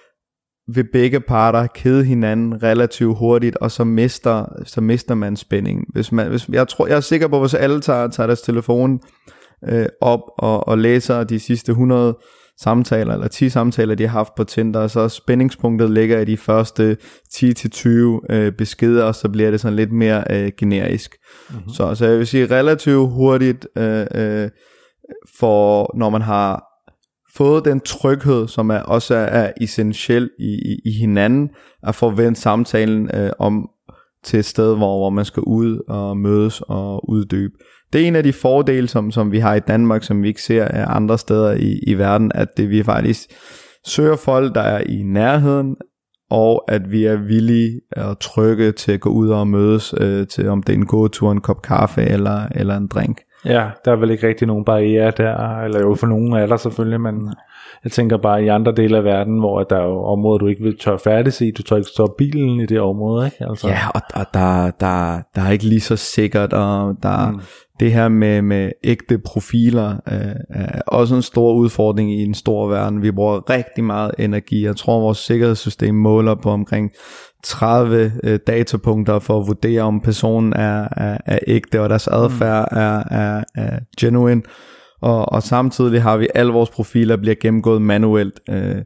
vil 0.74 0.88
begge 0.92 1.20
parter 1.20 1.66
kede 1.66 2.04
hinanden 2.04 2.62
relativt 2.62 3.18
hurtigt, 3.18 3.56
og 3.56 3.70
så 3.70 3.84
mister, 3.84 4.44
så 4.64 4.80
mister 4.80 5.14
man 5.14 5.36
spænding. 5.36 5.84
Hvis 5.92 6.12
man, 6.12 6.28
hvis, 6.28 6.48
jeg, 6.48 6.68
tror, 6.68 6.86
jeg 6.86 6.96
er 6.96 7.00
sikker 7.00 7.28
på, 7.28 7.36
at 7.36 7.42
hvis 7.42 7.54
alle 7.54 7.80
tager, 7.80 8.08
tager 8.08 8.26
deres 8.26 8.42
telefon 8.42 9.00
øh, 9.68 9.86
op 10.00 10.20
og, 10.38 10.68
og 10.68 10.78
læser 10.78 11.24
de 11.24 11.40
sidste 11.40 11.70
100 11.70 12.18
samtaler, 12.62 13.14
eller 13.14 13.28
10 13.28 13.48
samtaler, 13.48 13.94
de 13.94 14.06
har 14.06 14.18
haft 14.18 14.34
på 14.34 14.44
Tinder, 14.44 14.86
så 14.86 15.08
spændingspunktet 15.08 15.90
ligger 15.90 16.18
i 16.18 16.24
de 16.24 16.36
første 16.36 16.96
10-20 17.34 17.88
øh, 18.30 18.52
beskeder, 18.52 19.04
og 19.04 19.14
så 19.14 19.28
bliver 19.28 19.50
det 19.50 19.60
sådan 19.60 19.76
lidt 19.76 19.92
mere 19.92 20.24
øh, 20.30 20.52
generisk. 20.58 21.16
Mm-hmm. 21.50 21.68
Så, 21.68 21.94
så 21.94 22.06
jeg 22.06 22.18
vil 22.18 22.26
sige 22.26 22.46
relativt 22.46 23.10
hurtigt, 23.10 23.66
øh, 23.76 24.06
øh, 24.14 24.48
for 25.38 25.96
når 25.98 26.10
man 26.10 26.22
har 26.22 26.64
fået 27.36 27.64
den 27.64 27.80
tryghed, 27.80 28.48
som 28.48 28.70
er 28.70 28.78
også 28.78 29.14
er 29.14 29.52
essentiel 29.60 30.30
i, 30.38 30.52
i, 30.52 30.90
i 30.90 30.92
hinanden, 31.00 31.50
at 31.82 31.94
forvente 31.94 32.40
samtalen 32.40 33.10
øh, 33.14 33.30
om 33.38 33.68
til 34.24 34.38
et 34.38 34.44
sted, 34.44 34.76
hvor, 34.76 34.98
hvor 34.98 35.10
man 35.10 35.24
skal 35.24 35.42
ud 35.42 35.78
og 35.88 36.16
mødes 36.16 36.60
og 36.60 37.10
uddybe. 37.10 37.54
Det 37.92 38.02
er 38.02 38.06
en 38.06 38.16
af 38.16 38.22
de 38.22 38.32
fordele, 38.32 38.88
som, 38.88 39.10
som 39.10 39.32
vi 39.32 39.38
har 39.38 39.54
i 39.54 39.60
Danmark, 39.60 40.02
som 40.02 40.22
vi 40.22 40.28
ikke 40.28 40.42
ser 40.42 40.64
af 40.64 40.84
andre 40.96 41.18
steder 41.18 41.52
i, 41.52 41.78
i 41.86 41.94
verden, 41.94 42.32
at 42.34 42.56
det, 42.56 42.70
vi 42.70 42.82
faktisk 42.82 43.20
søger 43.86 44.16
folk, 44.16 44.54
der 44.54 44.60
er 44.60 44.82
i 44.86 45.02
nærheden, 45.02 45.76
og 46.30 46.64
at 46.68 46.92
vi 46.92 47.04
er 47.04 47.16
villige 47.16 47.80
og 47.96 48.18
trygge 48.18 48.72
til 48.72 48.92
at 48.92 49.00
gå 49.00 49.10
ud 49.10 49.28
og 49.28 49.48
mødes 49.48 49.94
øh, 50.00 50.26
til, 50.26 50.48
om 50.48 50.62
det 50.62 50.72
er 50.72 50.76
en 50.76 50.86
gåtur, 50.86 51.32
en 51.32 51.40
kop 51.40 51.62
kaffe 51.62 52.02
eller, 52.02 52.46
eller 52.54 52.76
en 52.76 52.86
drink. 52.86 53.20
Ja, 53.44 53.70
der 53.84 53.92
er 53.92 53.96
vel 53.96 54.10
ikke 54.10 54.28
rigtig 54.28 54.46
nogen 54.46 54.64
barriere 54.64 55.12
der, 55.16 55.60
eller 55.64 55.80
jo 55.80 55.94
for 55.94 56.06
nogen 56.06 56.32
er 56.32 56.46
der 56.46 56.56
selvfølgelig, 56.56 57.00
men 57.00 57.34
jeg 57.84 57.92
tænker 57.92 58.16
bare 58.16 58.44
i 58.44 58.48
andre 58.48 58.72
dele 58.72 58.96
af 58.96 59.04
verden, 59.04 59.38
hvor 59.38 59.62
der 59.62 59.76
er 59.76 59.84
jo 59.84 60.04
områder, 60.04 60.38
du 60.38 60.46
ikke 60.46 60.62
vil 60.62 60.78
tør 60.78 60.96
færdes 60.96 61.40
i, 61.40 61.50
du 61.50 61.62
tør 61.62 61.76
ikke 61.76 61.88
stå 61.88 62.14
bilen 62.18 62.60
i 62.60 62.66
det 62.66 62.80
område, 62.80 63.26
ikke? 63.26 63.50
Altså. 63.50 63.68
Ja, 63.68 63.88
og, 63.94 64.00
og 64.14 64.26
der, 64.34 64.70
der, 64.80 65.22
der 65.34 65.42
er 65.42 65.50
ikke 65.50 65.64
lige 65.64 65.80
så 65.80 65.96
sikkert, 65.96 66.52
og 66.52 66.96
der, 67.02 67.30
mm 67.30 67.40
det 67.82 67.92
her 67.92 68.08
med, 68.08 68.42
med 68.42 68.72
ægte 68.84 69.18
profiler 69.18 69.90
øh, 70.12 70.34
er 70.48 70.80
også 70.86 71.14
en 71.14 71.22
stor 71.22 71.52
udfordring 71.54 72.12
i 72.12 72.22
en 72.22 72.34
stor 72.34 72.68
verden. 72.68 73.02
Vi 73.02 73.10
bruger 73.10 73.50
rigtig 73.50 73.84
meget 73.84 74.10
energi. 74.18 74.64
Jeg 74.64 74.76
tror, 74.76 75.00
vores 75.00 75.18
sikkerhedssystem 75.18 75.94
måler 75.94 76.34
på 76.34 76.50
omkring 76.50 76.90
30 77.44 78.12
øh, 78.24 78.38
datapunkter 78.46 79.18
for 79.18 79.40
at 79.40 79.46
vurdere, 79.46 79.82
om 79.82 80.00
personen 80.00 80.52
er, 80.52 80.88
er, 80.96 81.18
er 81.26 81.38
ægte, 81.46 81.80
og 81.80 81.88
deres 81.88 82.08
adfærd 82.08 82.68
mm. 82.72 82.78
er, 82.78 83.02
er, 83.10 83.44
er 83.54 83.78
genuine. 84.00 84.42
Og, 85.00 85.32
og 85.32 85.42
samtidig 85.42 86.02
har 86.02 86.16
vi 86.16 86.28
alle 86.34 86.52
vores 86.52 86.70
profiler 86.70 87.16
bliver 87.16 87.36
gennemgået 87.40 87.82
manuelt. 87.82 88.40
Øh, 88.50 88.76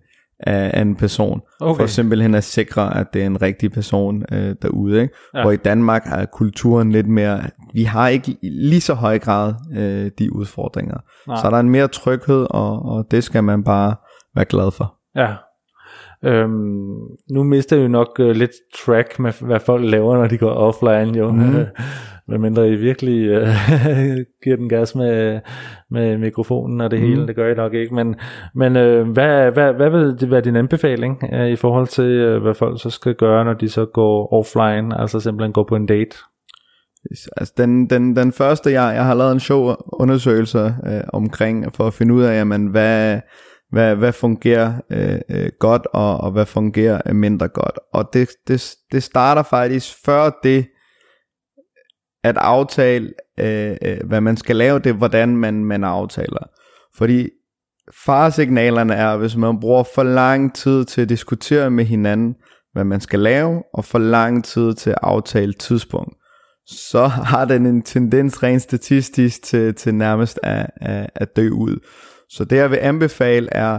af, 0.40 0.80
en 0.80 0.96
person, 0.96 1.40
okay. 1.60 1.80
for 1.80 1.86
simpelthen 1.86 2.34
at 2.34 2.44
sikre, 2.44 2.96
at 2.96 3.06
det 3.14 3.22
er 3.22 3.26
en 3.26 3.42
rigtig 3.42 3.72
person 3.72 4.24
øh, 4.32 4.54
derude. 4.62 5.00
Ikke? 5.02 5.14
Ja. 5.34 5.42
Hvor 5.42 5.50
i 5.50 5.56
Danmark 5.56 6.02
er 6.06 6.26
kulturen 6.26 6.92
lidt 6.92 7.08
mere, 7.08 7.40
vi 7.74 7.82
har 7.82 8.08
ikke 8.08 8.36
lige 8.42 8.80
så 8.80 8.94
høj 8.94 9.18
grad 9.18 9.54
øh, 9.76 10.10
de 10.18 10.32
udfordringer. 10.32 10.98
Nej. 11.28 11.36
Så 11.36 11.50
der 11.50 11.56
er 11.56 11.60
en 11.60 11.70
mere 11.70 11.88
tryghed, 11.88 12.46
og, 12.50 12.82
og 12.82 13.06
det 13.10 13.24
skal 13.24 13.44
man 13.44 13.64
bare 13.64 13.94
være 14.34 14.44
glad 14.44 14.70
for. 14.70 14.94
Ja, 15.16 15.34
Øhm, 16.24 16.96
nu 17.30 17.42
mister 17.42 17.82
vi 17.82 17.88
nok 17.88 18.16
uh, 18.20 18.26
lidt 18.26 18.50
track 18.86 19.18
med, 19.18 19.32
hvad 19.40 19.60
folk 19.60 19.90
laver, 19.90 20.16
når 20.16 20.26
de 20.26 20.38
går 20.38 20.50
offline, 20.50 21.18
jo. 21.18 21.30
Mm. 21.30 21.54
Hvad 22.26 22.38
mindre 22.38 22.68
I 22.68 22.74
virkelig 22.74 23.42
uh, 23.42 23.48
giver 24.44 24.56
den 24.56 24.68
gas 24.68 24.94
med, 24.94 25.40
med 25.90 26.18
mikrofonen 26.18 26.80
og 26.80 26.90
det 26.90 27.00
mm. 27.00 27.06
hele, 27.06 27.26
det 27.26 27.36
gør 27.36 27.52
I 27.52 27.54
nok 27.54 27.74
ikke. 27.74 27.94
Men, 27.94 28.14
men 28.54 28.76
uh, 28.76 29.08
hvad, 29.08 29.50
hvad, 29.50 29.72
hvad 29.72 29.90
vil 29.90 30.20
det 30.20 30.30
være 30.30 30.40
din 30.40 30.56
anbefaling 30.56 31.22
uh, 31.32 31.46
i 31.46 31.56
forhold 31.56 31.86
til, 31.86 32.36
uh, 32.36 32.42
hvad 32.42 32.54
folk 32.54 32.82
så 32.82 32.90
skal 32.90 33.14
gøre, 33.14 33.44
når 33.44 33.52
de 33.52 33.68
så 33.68 33.84
går 33.84 34.32
offline, 34.32 35.00
altså 35.00 35.20
simpelthen 35.20 35.52
går 35.52 35.64
på 35.64 35.76
en 35.76 35.86
date? 35.86 36.16
Altså 37.36 37.54
den, 37.56 37.90
den, 37.90 38.16
den 38.16 38.32
første, 38.32 38.70
jeg, 38.72 38.94
jeg 38.94 39.04
har 39.04 39.14
lavet 39.14 39.32
en 39.32 39.40
show 39.40 39.74
undersøgelse 39.92 40.74
øh, 40.86 41.00
omkring, 41.12 41.74
for 41.74 41.86
at 41.86 41.94
finde 41.94 42.14
ud 42.14 42.22
af, 42.22 42.38
jamen, 42.38 42.66
hvad, 42.66 43.20
hvad, 43.70 43.96
hvad 43.96 44.12
fungerer 44.12 44.80
øh, 44.90 45.20
øh, 45.28 45.50
godt, 45.58 45.86
og, 45.92 46.18
og 46.18 46.30
hvad 46.30 46.46
fungerer 46.46 47.00
øh, 47.06 47.14
mindre 47.14 47.48
godt. 47.48 47.78
Og 47.92 48.10
det, 48.12 48.28
det, 48.48 48.74
det 48.92 49.02
starter 49.02 49.42
faktisk 49.42 49.96
før 50.04 50.30
det, 50.42 50.66
at 52.24 52.36
aftale, 52.36 53.12
øh, 53.40 53.76
øh, 53.82 53.98
hvad 54.04 54.20
man 54.20 54.36
skal 54.36 54.56
lave, 54.56 54.78
det 54.78 54.90
er, 54.90 54.94
hvordan 54.94 55.36
man, 55.36 55.64
man 55.64 55.84
aftaler. 55.84 56.48
Fordi 56.96 57.28
faresignalerne 58.04 58.94
er, 58.94 59.16
hvis 59.16 59.36
man 59.36 59.60
bruger 59.60 59.84
for 59.94 60.02
lang 60.02 60.54
tid 60.54 60.84
til 60.84 61.00
at 61.00 61.08
diskutere 61.08 61.70
med 61.70 61.84
hinanden, 61.84 62.34
hvad 62.72 62.84
man 62.84 63.00
skal 63.00 63.20
lave, 63.20 63.62
og 63.74 63.84
for 63.84 63.98
lang 63.98 64.44
tid 64.44 64.74
til 64.74 64.90
at 64.90 64.98
aftale 65.02 65.52
tidspunkt, 65.52 66.16
så 66.66 67.06
har 67.06 67.44
den 67.44 67.66
en 67.66 67.82
tendens 67.82 68.42
rent 68.42 68.62
statistisk 68.62 69.42
til, 69.42 69.74
til 69.74 69.94
nærmest 69.94 70.40
at, 70.42 70.70
at, 70.76 71.10
at 71.14 71.36
dø 71.36 71.50
ud. 71.50 71.78
Så 72.30 72.44
det 72.44 72.56
jeg 72.56 72.70
vil 72.70 72.76
anbefale 72.76 73.48
er, 73.52 73.78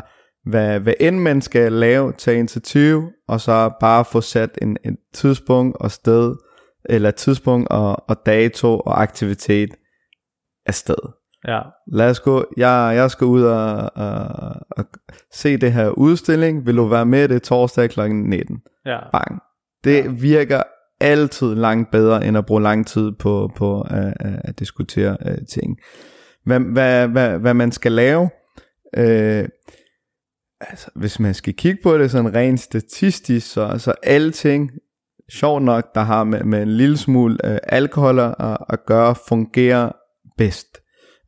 hvad, 0.49 0.79
hvad 0.79 0.93
end 0.99 1.19
man 1.19 1.41
skal 1.41 1.71
lave, 1.71 2.13
tage 2.17 2.39
initiativ, 2.39 3.03
og 3.27 3.41
så 3.41 3.71
bare 3.79 4.05
få 4.05 4.21
sat 4.21 4.57
en, 4.61 4.77
en 4.85 4.97
tidspunkt 5.13 5.77
og 5.79 5.91
sted, 5.91 6.35
eller 6.89 7.11
tidspunkt 7.11 7.69
og, 7.69 8.09
og 8.09 8.25
dato 8.25 8.79
og 8.79 9.01
aktivitet 9.01 9.69
af 10.65 10.73
sted. 10.73 11.17
Ja. 11.47 11.61
Lad 11.87 12.09
os 12.09 12.19
gå, 12.19 12.45
jeg, 12.57 12.91
jeg 12.95 13.11
skal 13.11 13.25
ud 13.27 13.43
og, 13.43 13.91
og, 13.95 14.55
og 14.71 14.85
se 15.31 15.57
det 15.57 15.73
her 15.73 15.89
udstilling, 15.89 16.65
vil 16.65 16.77
du 16.77 16.85
være 16.85 17.05
med 17.05 17.27
det 17.27 17.43
torsdag 17.43 17.89
kl. 17.89 18.09
19? 18.09 18.61
Ja. 18.85 18.99
Bang. 19.11 19.41
Det 19.83 20.03
ja. 20.03 20.09
virker 20.09 20.63
altid 20.99 21.55
langt 21.55 21.91
bedre, 21.91 22.25
end 22.25 22.37
at 22.37 22.45
bruge 22.45 22.61
lang 22.61 22.87
tid 22.87 23.11
på, 23.11 23.51
på 23.55 23.81
at, 23.81 24.13
at 24.19 24.59
diskutere 24.59 25.17
uh, 25.25 25.45
ting. 25.49 25.77
Hvad, 26.47 26.59
hvad, 26.59 27.07
hvad, 27.07 27.39
hvad 27.39 27.53
man 27.53 27.71
skal 27.71 27.91
lave, 27.91 28.29
Øh, 28.97 29.49
altså, 30.61 30.87
hvis 30.95 31.19
man 31.19 31.33
skal 31.33 31.53
kigge 31.53 31.79
på 31.83 31.97
det 31.97 32.11
sådan 32.11 32.35
rent 32.35 32.59
statistisk, 32.59 33.51
så, 33.51 33.75
så 33.77 33.93
alting, 34.03 34.71
sjovt 35.31 35.63
nok, 35.63 35.95
der 35.95 36.01
har 36.01 36.23
med, 36.23 36.43
med 36.43 36.61
en 36.61 36.71
lille 36.71 36.97
smule 36.97 37.37
øh, 37.45 37.57
alkohol 37.63 38.19
at, 38.19 38.35
at 38.69 38.85
gøre, 38.85 39.15
fungerer 39.27 39.91
bedst. 40.37 40.77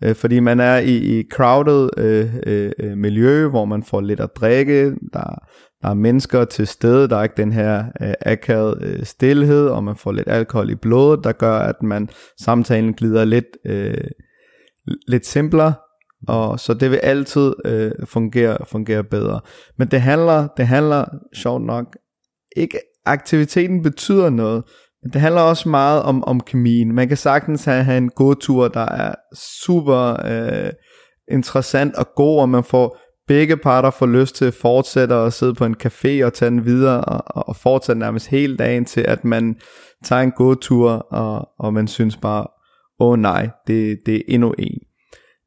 Øh, 0.03 0.15
fordi 0.15 0.39
man 0.39 0.59
er 0.59 0.77
i, 0.77 1.19
i 1.19 1.23
crowded 1.31 1.89
øh, 1.97 2.35
øh, 2.47 2.71
øh, 2.79 2.97
miljø, 2.97 3.47
hvor 3.47 3.65
man 3.65 3.83
får 3.83 4.01
lidt 4.01 4.19
at 4.19 4.35
drikke, 4.35 4.85
der, 5.13 5.35
der 5.81 5.89
er 5.89 5.93
mennesker 5.93 6.45
til 6.45 6.67
stede, 6.67 7.09
der 7.09 7.17
er 7.17 7.23
ikke 7.23 7.37
den 7.37 7.51
her 7.51 7.85
øh, 8.01 8.13
akavet 8.21 8.77
øh, 8.81 9.05
stillhed, 9.05 9.67
og 9.67 9.83
man 9.83 9.95
får 9.95 10.11
lidt 10.11 10.27
alkohol 10.27 10.69
i 10.69 10.75
blodet, 10.75 11.23
der 11.23 11.31
gør, 11.31 11.57
at 11.57 11.83
man 11.83 12.09
samtalen 12.41 12.93
glider 12.93 13.25
lidt, 13.25 13.45
øh, 13.65 14.11
lidt 15.07 15.25
simplere, 15.25 15.73
og 16.27 16.59
så 16.59 16.73
det 16.73 16.91
vil 16.91 16.97
altid 16.97 17.53
øh, 17.65 17.91
fungere, 18.05 18.57
fungere 18.67 19.03
bedre. 19.03 19.39
Men 19.77 19.87
det 19.87 20.01
handler, 20.01 20.47
det 20.57 20.67
handler 20.67 21.05
sjovt 21.35 21.65
nok, 21.65 21.97
ikke 22.57 22.79
aktiviteten 23.05 23.83
betyder 23.83 24.29
noget, 24.29 24.63
men 25.03 25.13
det 25.13 25.21
handler 25.21 25.41
også 25.41 25.69
meget 25.69 26.03
om, 26.03 26.23
om 26.23 26.39
kemien. 26.39 26.95
Man 26.95 27.07
kan 27.07 27.17
sagtens 27.17 27.65
have, 27.65 27.83
have 27.83 27.97
en 27.97 28.09
god 28.09 28.35
tur, 28.35 28.67
der 28.67 28.85
er 28.85 29.15
super 29.35 30.25
øh, 30.25 30.71
interessant 31.31 31.95
og 31.95 32.07
god, 32.15 32.41
og 32.41 32.49
man 32.49 32.63
får 32.63 32.97
begge 33.27 33.57
parter 33.57 33.89
får 33.89 34.05
lyst 34.05 34.35
til 34.35 34.45
at 34.45 34.53
fortsætte 34.53 35.15
og 35.15 35.33
sidde 35.33 35.53
på 35.53 35.65
en 35.65 35.75
café 35.85 36.25
og 36.25 36.33
tage 36.33 36.51
den 36.51 36.65
videre 36.65 37.01
og, 37.01 37.47
og 37.47 37.55
fortsætte 37.55 37.99
nærmest 37.99 38.27
hele 38.27 38.57
dagen 38.57 38.85
til, 38.85 39.01
at 39.01 39.25
man 39.25 39.55
tager 40.03 40.21
en 40.21 40.31
god 40.31 40.55
tur, 40.55 40.91
og, 40.91 41.49
og 41.59 41.73
man 41.73 41.87
synes 41.87 42.17
bare, 42.17 42.47
åh 42.99 43.11
oh, 43.11 43.19
nej, 43.19 43.49
det, 43.67 43.97
det 44.05 44.15
er 44.15 44.21
endnu 44.27 44.53
en. 44.57 44.78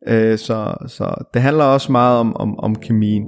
Øh, 0.07 0.38
så, 0.38 0.75
så 0.87 1.15
det 1.35 1.43
handler 1.43 1.65
også 1.65 1.93
meget 1.93 2.19
om, 2.19 2.37
om, 2.37 2.59
om 2.59 2.75
kemien. 2.75 3.27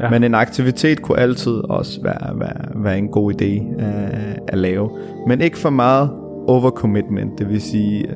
Ja. 0.00 0.10
Men 0.10 0.24
en 0.24 0.34
aktivitet 0.34 1.02
kunne 1.02 1.18
altid 1.18 1.52
også 1.52 2.02
være, 2.02 2.40
være, 2.40 2.68
være 2.74 2.98
en 2.98 3.08
god 3.08 3.32
idé 3.32 3.82
øh, 3.82 4.34
at 4.48 4.58
lave. 4.58 4.90
Men 5.26 5.40
ikke 5.40 5.58
for 5.58 5.70
meget 5.70 6.10
overcommitment, 6.46 7.38
det 7.38 7.48
vil 7.48 7.60
sige 7.60 8.06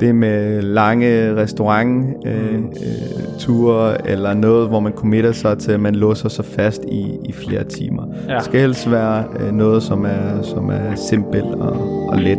det 0.00 0.14
med 0.14 0.62
lange 0.62 1.36
restaurantture 1.36 3.88
øh, 3.88 3.92
øh, 3.92 4.12
eller 4.12 4.34
noget, 4.34 4.68
hvor 4.68 4.80
man 4.80 4.92
committer 4.92 5.32
sig 5.32 5.58
til, 5.58 5.72
at 5.72 5.80
man 5.80 5.94
låser 5.94 6.28
sig 6.28 6.44
fast 6.44 6.82
i, 6.88 7.18
i 7.24 7.32
flere 7.32 7.64
timer. 7.64 8.02
Ja. 8.28 8.34
Det 8.34 8.44
skal 8.44 8.60
helst 8.60 8.90
være 8.90 9.24
øh, 9.40 9.52
noget, 9.52 9.82
som 9.82 10.04
er, 10.04 10.42
som 10.42 10.68
er 10.68 10.94
simpelt 10.94 11.44
og, 11.44 12.08
og 12.08 12.18
let. 12.18 12.38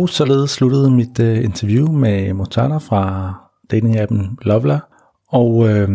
Og 0.00 0.08
således 0.08 0.50
sluttede 0.50 0.90
mit 0.90 1.20
øh, 1.20 1.44
interview 1.44 1.92
med 1.92 2.32
Motana 2.32 2.76
fra 2.76 3.34
datingappen 3.70 4.38
Lovla. 4.42 4.78
Og 5.28 5.68
øh, 5.68 5.88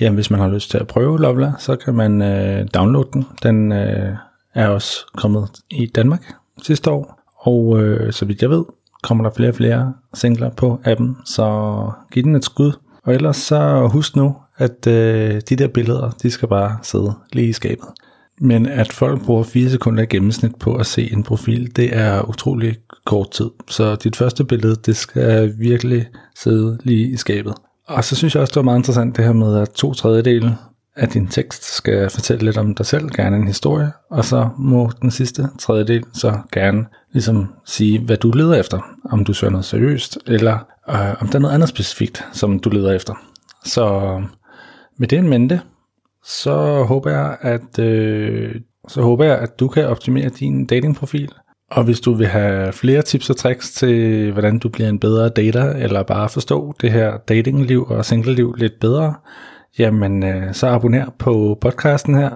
ja, 0.00 0.10
hvis 0.10 0.30
man 0.30 0.40
har 0.40 0.48
lyst 0.48 0.70
til 0.70 0.78
at 0.78 0.86
prøve 0.86 1.20
Lovla, 1.20 1.52
så 1.58 1.76
kan 1.76 1.94
man 1.94 2.22
øh, 2.22 2.68
downloade 2.74 3.08
den. 3.12 3.26
Den 3.42 3.72
øh, 3.72 4.16
er 4.54 4.68
også 4.68 5.06
kommet 5.16 5.48
i 5.70 5.86
Danmark 5.86 6.34
sidste 6.62 6.90
år. 6.90 7.20
Og 7.36 7.82
øh, 7.82 8.12
så 8.12 8.24
vidt 8.24 8.42
jeg 8.42 8.50
ved, 8.50 8.64
kommer 9.02 9.24
der 9.24 9.30
flere 9.36 9.50
og 9.50 9.54
flere 9.54 9.94
singler 10.14 10.50
på 10.50 10.80
appen, 10.84 11.16
så 11.24 11.90
giv 12.12 12.22
den 12.22 12.36
et 12.36 12.44
skud. 12.44 12.72
Og 13.04 13.14
ellers 13.14 13.36
så 13.36 13.88
husk 13.92 14.16
nu, 14.16 14.36
at 14.56 14.86
øh, 14.86 15.40
de 15.48 15.56
der 15.56 15.68
billeder, 15.68 16.10
de 16.10 16.30
skal 16.30 16.48
bare 16.48 16.78
sidde 16.82 17.14
lige 17.32 17.48
i 17.48 17.52
skabet. 17.52 17.88
Men 18.40 18.66
at 18.66 18.92
folk 18.92 19.24
bruger 19.24 19.42
4 19.42 19.70
sekunder 19.70 20.02
i 20.02 20.06
gennemsnit 20.06 20.56
på 20.56 20.74
at 20.74 20.86
se 20.86 21.12
en 21.12 21.22
profil, 21.22 21.76
det 21.76 21.96
er 21.96 22.28
utrolig 22.28 22.76
kort 23.06 23.30
tid. 23.30 23.50
Så 23.68 23.94
dit 23.94 24.16
første 24.16 24.44
billede, 24.44 24.76
det 24.86 24.96
skal 24.96 25.54
virkelig 25.58 26.06
sidde 26.36 26.78
lige 26.84 27.06
i 27.06 27.16
skabet. 27.16 27.54
Og 27.86 28.04
så 28.04 28.16
synes 28.16 28.34
jeg 28.34 28.40
også, 28.40 28.50
det 28.50 28.56
var 28.56 28.62
meget 28.62 28.78
interessant 28.78 29.16
det 29.16 29.24
her 29.24 29.32
med, 29.32 29.56
at 29.56 29.70
to 29.70 29.94
tredjedele 29.94 30.56
af 30.96 31.08
din 31.08 31.26
tekst 31.26 31.74
skal 31.74 32.10
fortælle 32.10 32.44
lidt 32.44 32.56
om 32.56 32.74
dig 32.74 32.86
selv, 32.86 33.08
gerne 33.08 33.36
en 33.36 33.46
historie, 33.46 33.92
og 34.10 34.24
så 34.24 34.48
må 34.58 34.90
den 35.02 35.10
sidste 35.10 35.48
tredjedel 35.58 36.04
så 36.12 36.38
gerne 36.52 36.86
ligesom 37.12 37.54
sige, 37.66 38.00
hvad 38.00 38.16
du 38.16 38.30
leder 38.30 38.54
efter. 38.54 38.80
Om 39.04 39.24
du 39.24 39.32
søger 39.32 39.50
noget 39.50 39.64
seriøst, 39.64 40.18
eller 40.26 40.58
øh, 40.90 41.22
om 41.22 41.28
der 41.28 41.34
er 41.34 41.38
noget 41.38 41.54
andet 41.54 41.68
specifikt, 41.68 42.24
som 42.32 42.58
du 42.58 42.70
leder 42.70 42.92
efter. 42.92 43.14
Så 43.64 43.86
øh, 43.86 44.22
med 44.98 45.08
det 45.08 45.18
en 45.18 45.28
mente, 45.28 45.60
så 46.24 46.84
håber 46.88 47.10
jeg, 47.10 47.36
at 47.40 47.78
øh, 47.78 48.54
så 48.88 49.02
håber 49.02 49.24
jeg, 49.24 49.38
at 49.38 49.60
du 49.60 49.68
kan 49.68 49.86
optimere 49.86 50.28
din 50.28 50.66
datingprofil. 50.66 51.32
Og 51.70 51.84
hvis 51.84 52.00
du 52.00 52.14
vil 52.14 52.26
have 52.26 52.72
flere 52.72 53.02
tips 53.02 53.30
og 53.30 53.36
tricks 53.36 53.70
til, 53.70 54.32
hvordan 54.32 54.58
du 54.58 54.68
bliver 54.68 54.88
en 54.88 54.98
bedre 54.98 55.28
dater, 55.28 55.72
eller 55.72 56.02
bare 56.02 56.28
forstå 56.28 56.74
det 56.80 56.92
her 56.92 57.16
datingliv 57.16 57.86
og 57.88 58.04
singleliv 58.04 58.54
lidt 58.54 58.80
bedre, 58.80 59.14
jamen 59.78 60.22
øh, 60.22 60.54
så 60.54 60.66
abonner 60.66 61.06
på 61.18 61.58
podcasten 61.60 62.14
her 62.14 62.30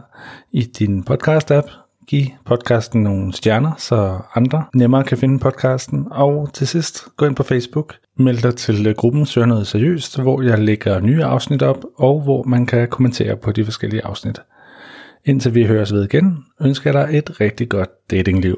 i 0.52 0.62
din 0.62 1.04
podcast-app. 1.10 1.83
Giv 2.08 2.26
podcasten 2.44 3.02
nogle 3.02 3.32
stjerner, 3.32 3.72
så 3.78 4.18
andre 4.34 4.64
nemmere 4.74 5.04
kan 5.04 5.18
finde 5.18 5.38
podcasten. 5.38 6.06
Og 6.10 6.52
til 6.52 6.68
sidst, 6.68 7.08
gå 7.16 7.26
ind 7.26 7.36
på 7.36 7.42
Facebook, 7.42 7.94
meld 8.18 8.42
dig 8.42 8.56
til 8.56 8.94
gruppen 8.94 9.26
Søger 9.26 9.46
Noget 9.46 9.66
Seriøst, 9.66 10.20
hvor 10.20 10.42
jeg 10.42 10.58
lægger 10.58 11.00
nye 11.00 11.24
afsnit 11.24 11.62
op, 11.62 11.84
og 11.96 12.20
hvor 12.20 12.42
man 12.42 12.66
kan 12.66 12.88
kommentere 12.88 13.36
på 13.36 13.52
de 13.52 13.64
forskellige 13.64 14.04
afsnit. 14.04 14.40
Indtil 15.24 15.54
vi 15.54 15.66
høres 15.66 15.92
ved 15.92 16.04
igen, 16.04 16.44
ønsker 16.60 16.92
jeg 16.92 17.08
dig 17.08 17.18
et 17.18 17.40
rigtig 17.40 17.68
godt 17.68 18.10
datingliv. 18.10 18.56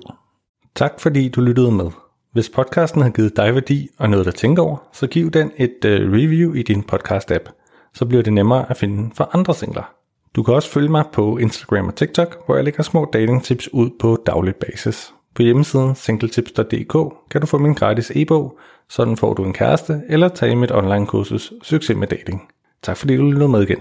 Tak 0.75 1.01
fordi 1.01 1.29
du 1.29 1.41
lyttede 1.41 1.71
med. 1.73 1.91
Hvis 2.33 2.51
podcasten 2.51 3.03
har 3.03 3.11
givet 3.11 3.37
dig 3.37 3.55
værdi 3.55 3.89
og 3.99 4.11
noget 4.11 4.27
at 4.27 4.35
tænke 4.35 4.63
over, 4.63 4.77
så 4.93 5.07
giv 5.07 5.31
den 5.31 5.51
et 5.57 5.85
øh, 5.85 6.13
review 6.13 6.55
i 6.55 6.63
din 6.63 6.85
podcast-app. 6.93 7.53
Så 7.95 8.05
bliver 8.05 8.23
det 8.23 8.33
nemmere 8.33 8.71
at 8.71 8.77
finde 8.77 9.11
for 9.15 9.31
andre 9.33 9.55
singler. 9.55 9.93
Du 10.37 10.43
kan 10.43 10.55
også 10.55 10.71
følge 10.71 10.89
mig 10.89 11.05
på 11.13 11.39
Instagram 11.39 11.87
og 11.87 11.95
TikTok, 11.95 12.47
hvor 12.47 12.55
jeg 12.55 12.65
lægger 12.65 12.83
små 12.83 13.11
datingtips 13.13 13.73
ud 13.73 13.91
på 14.01 14.23
daglig 14.27 14.57
basis. 14.57 15.15
På 15.35 15.43
hjemmesiden 15.43 15.95
singletips.dk 15.95 17.15
kan 17.31 17.41
du 17.41 17.47
få 17.47 17.59
min 17.59 17.75
gratis 17.75 18.13
e-bog, 18.15 18.59
sådan 18.89 19.17
får 19.17 19.35
du 19.35 19.45
en 19.45 19.53
kæreste, 19.53 20.03
eller 20.09 20.29
tage 20.29 20.57
mit 20.57 20.73
online 20.73 21.07
kursus 21.07 21.53
Succes 21.63 21.97
med 21.97 22.09
dating. 22.09 22.49
Tak 22.83 22.97
fordi 22.97 23.17
du 23.17 23.23
lyttede 23.23 23.49
med 23.49 23.63
igen. 23.63 23.79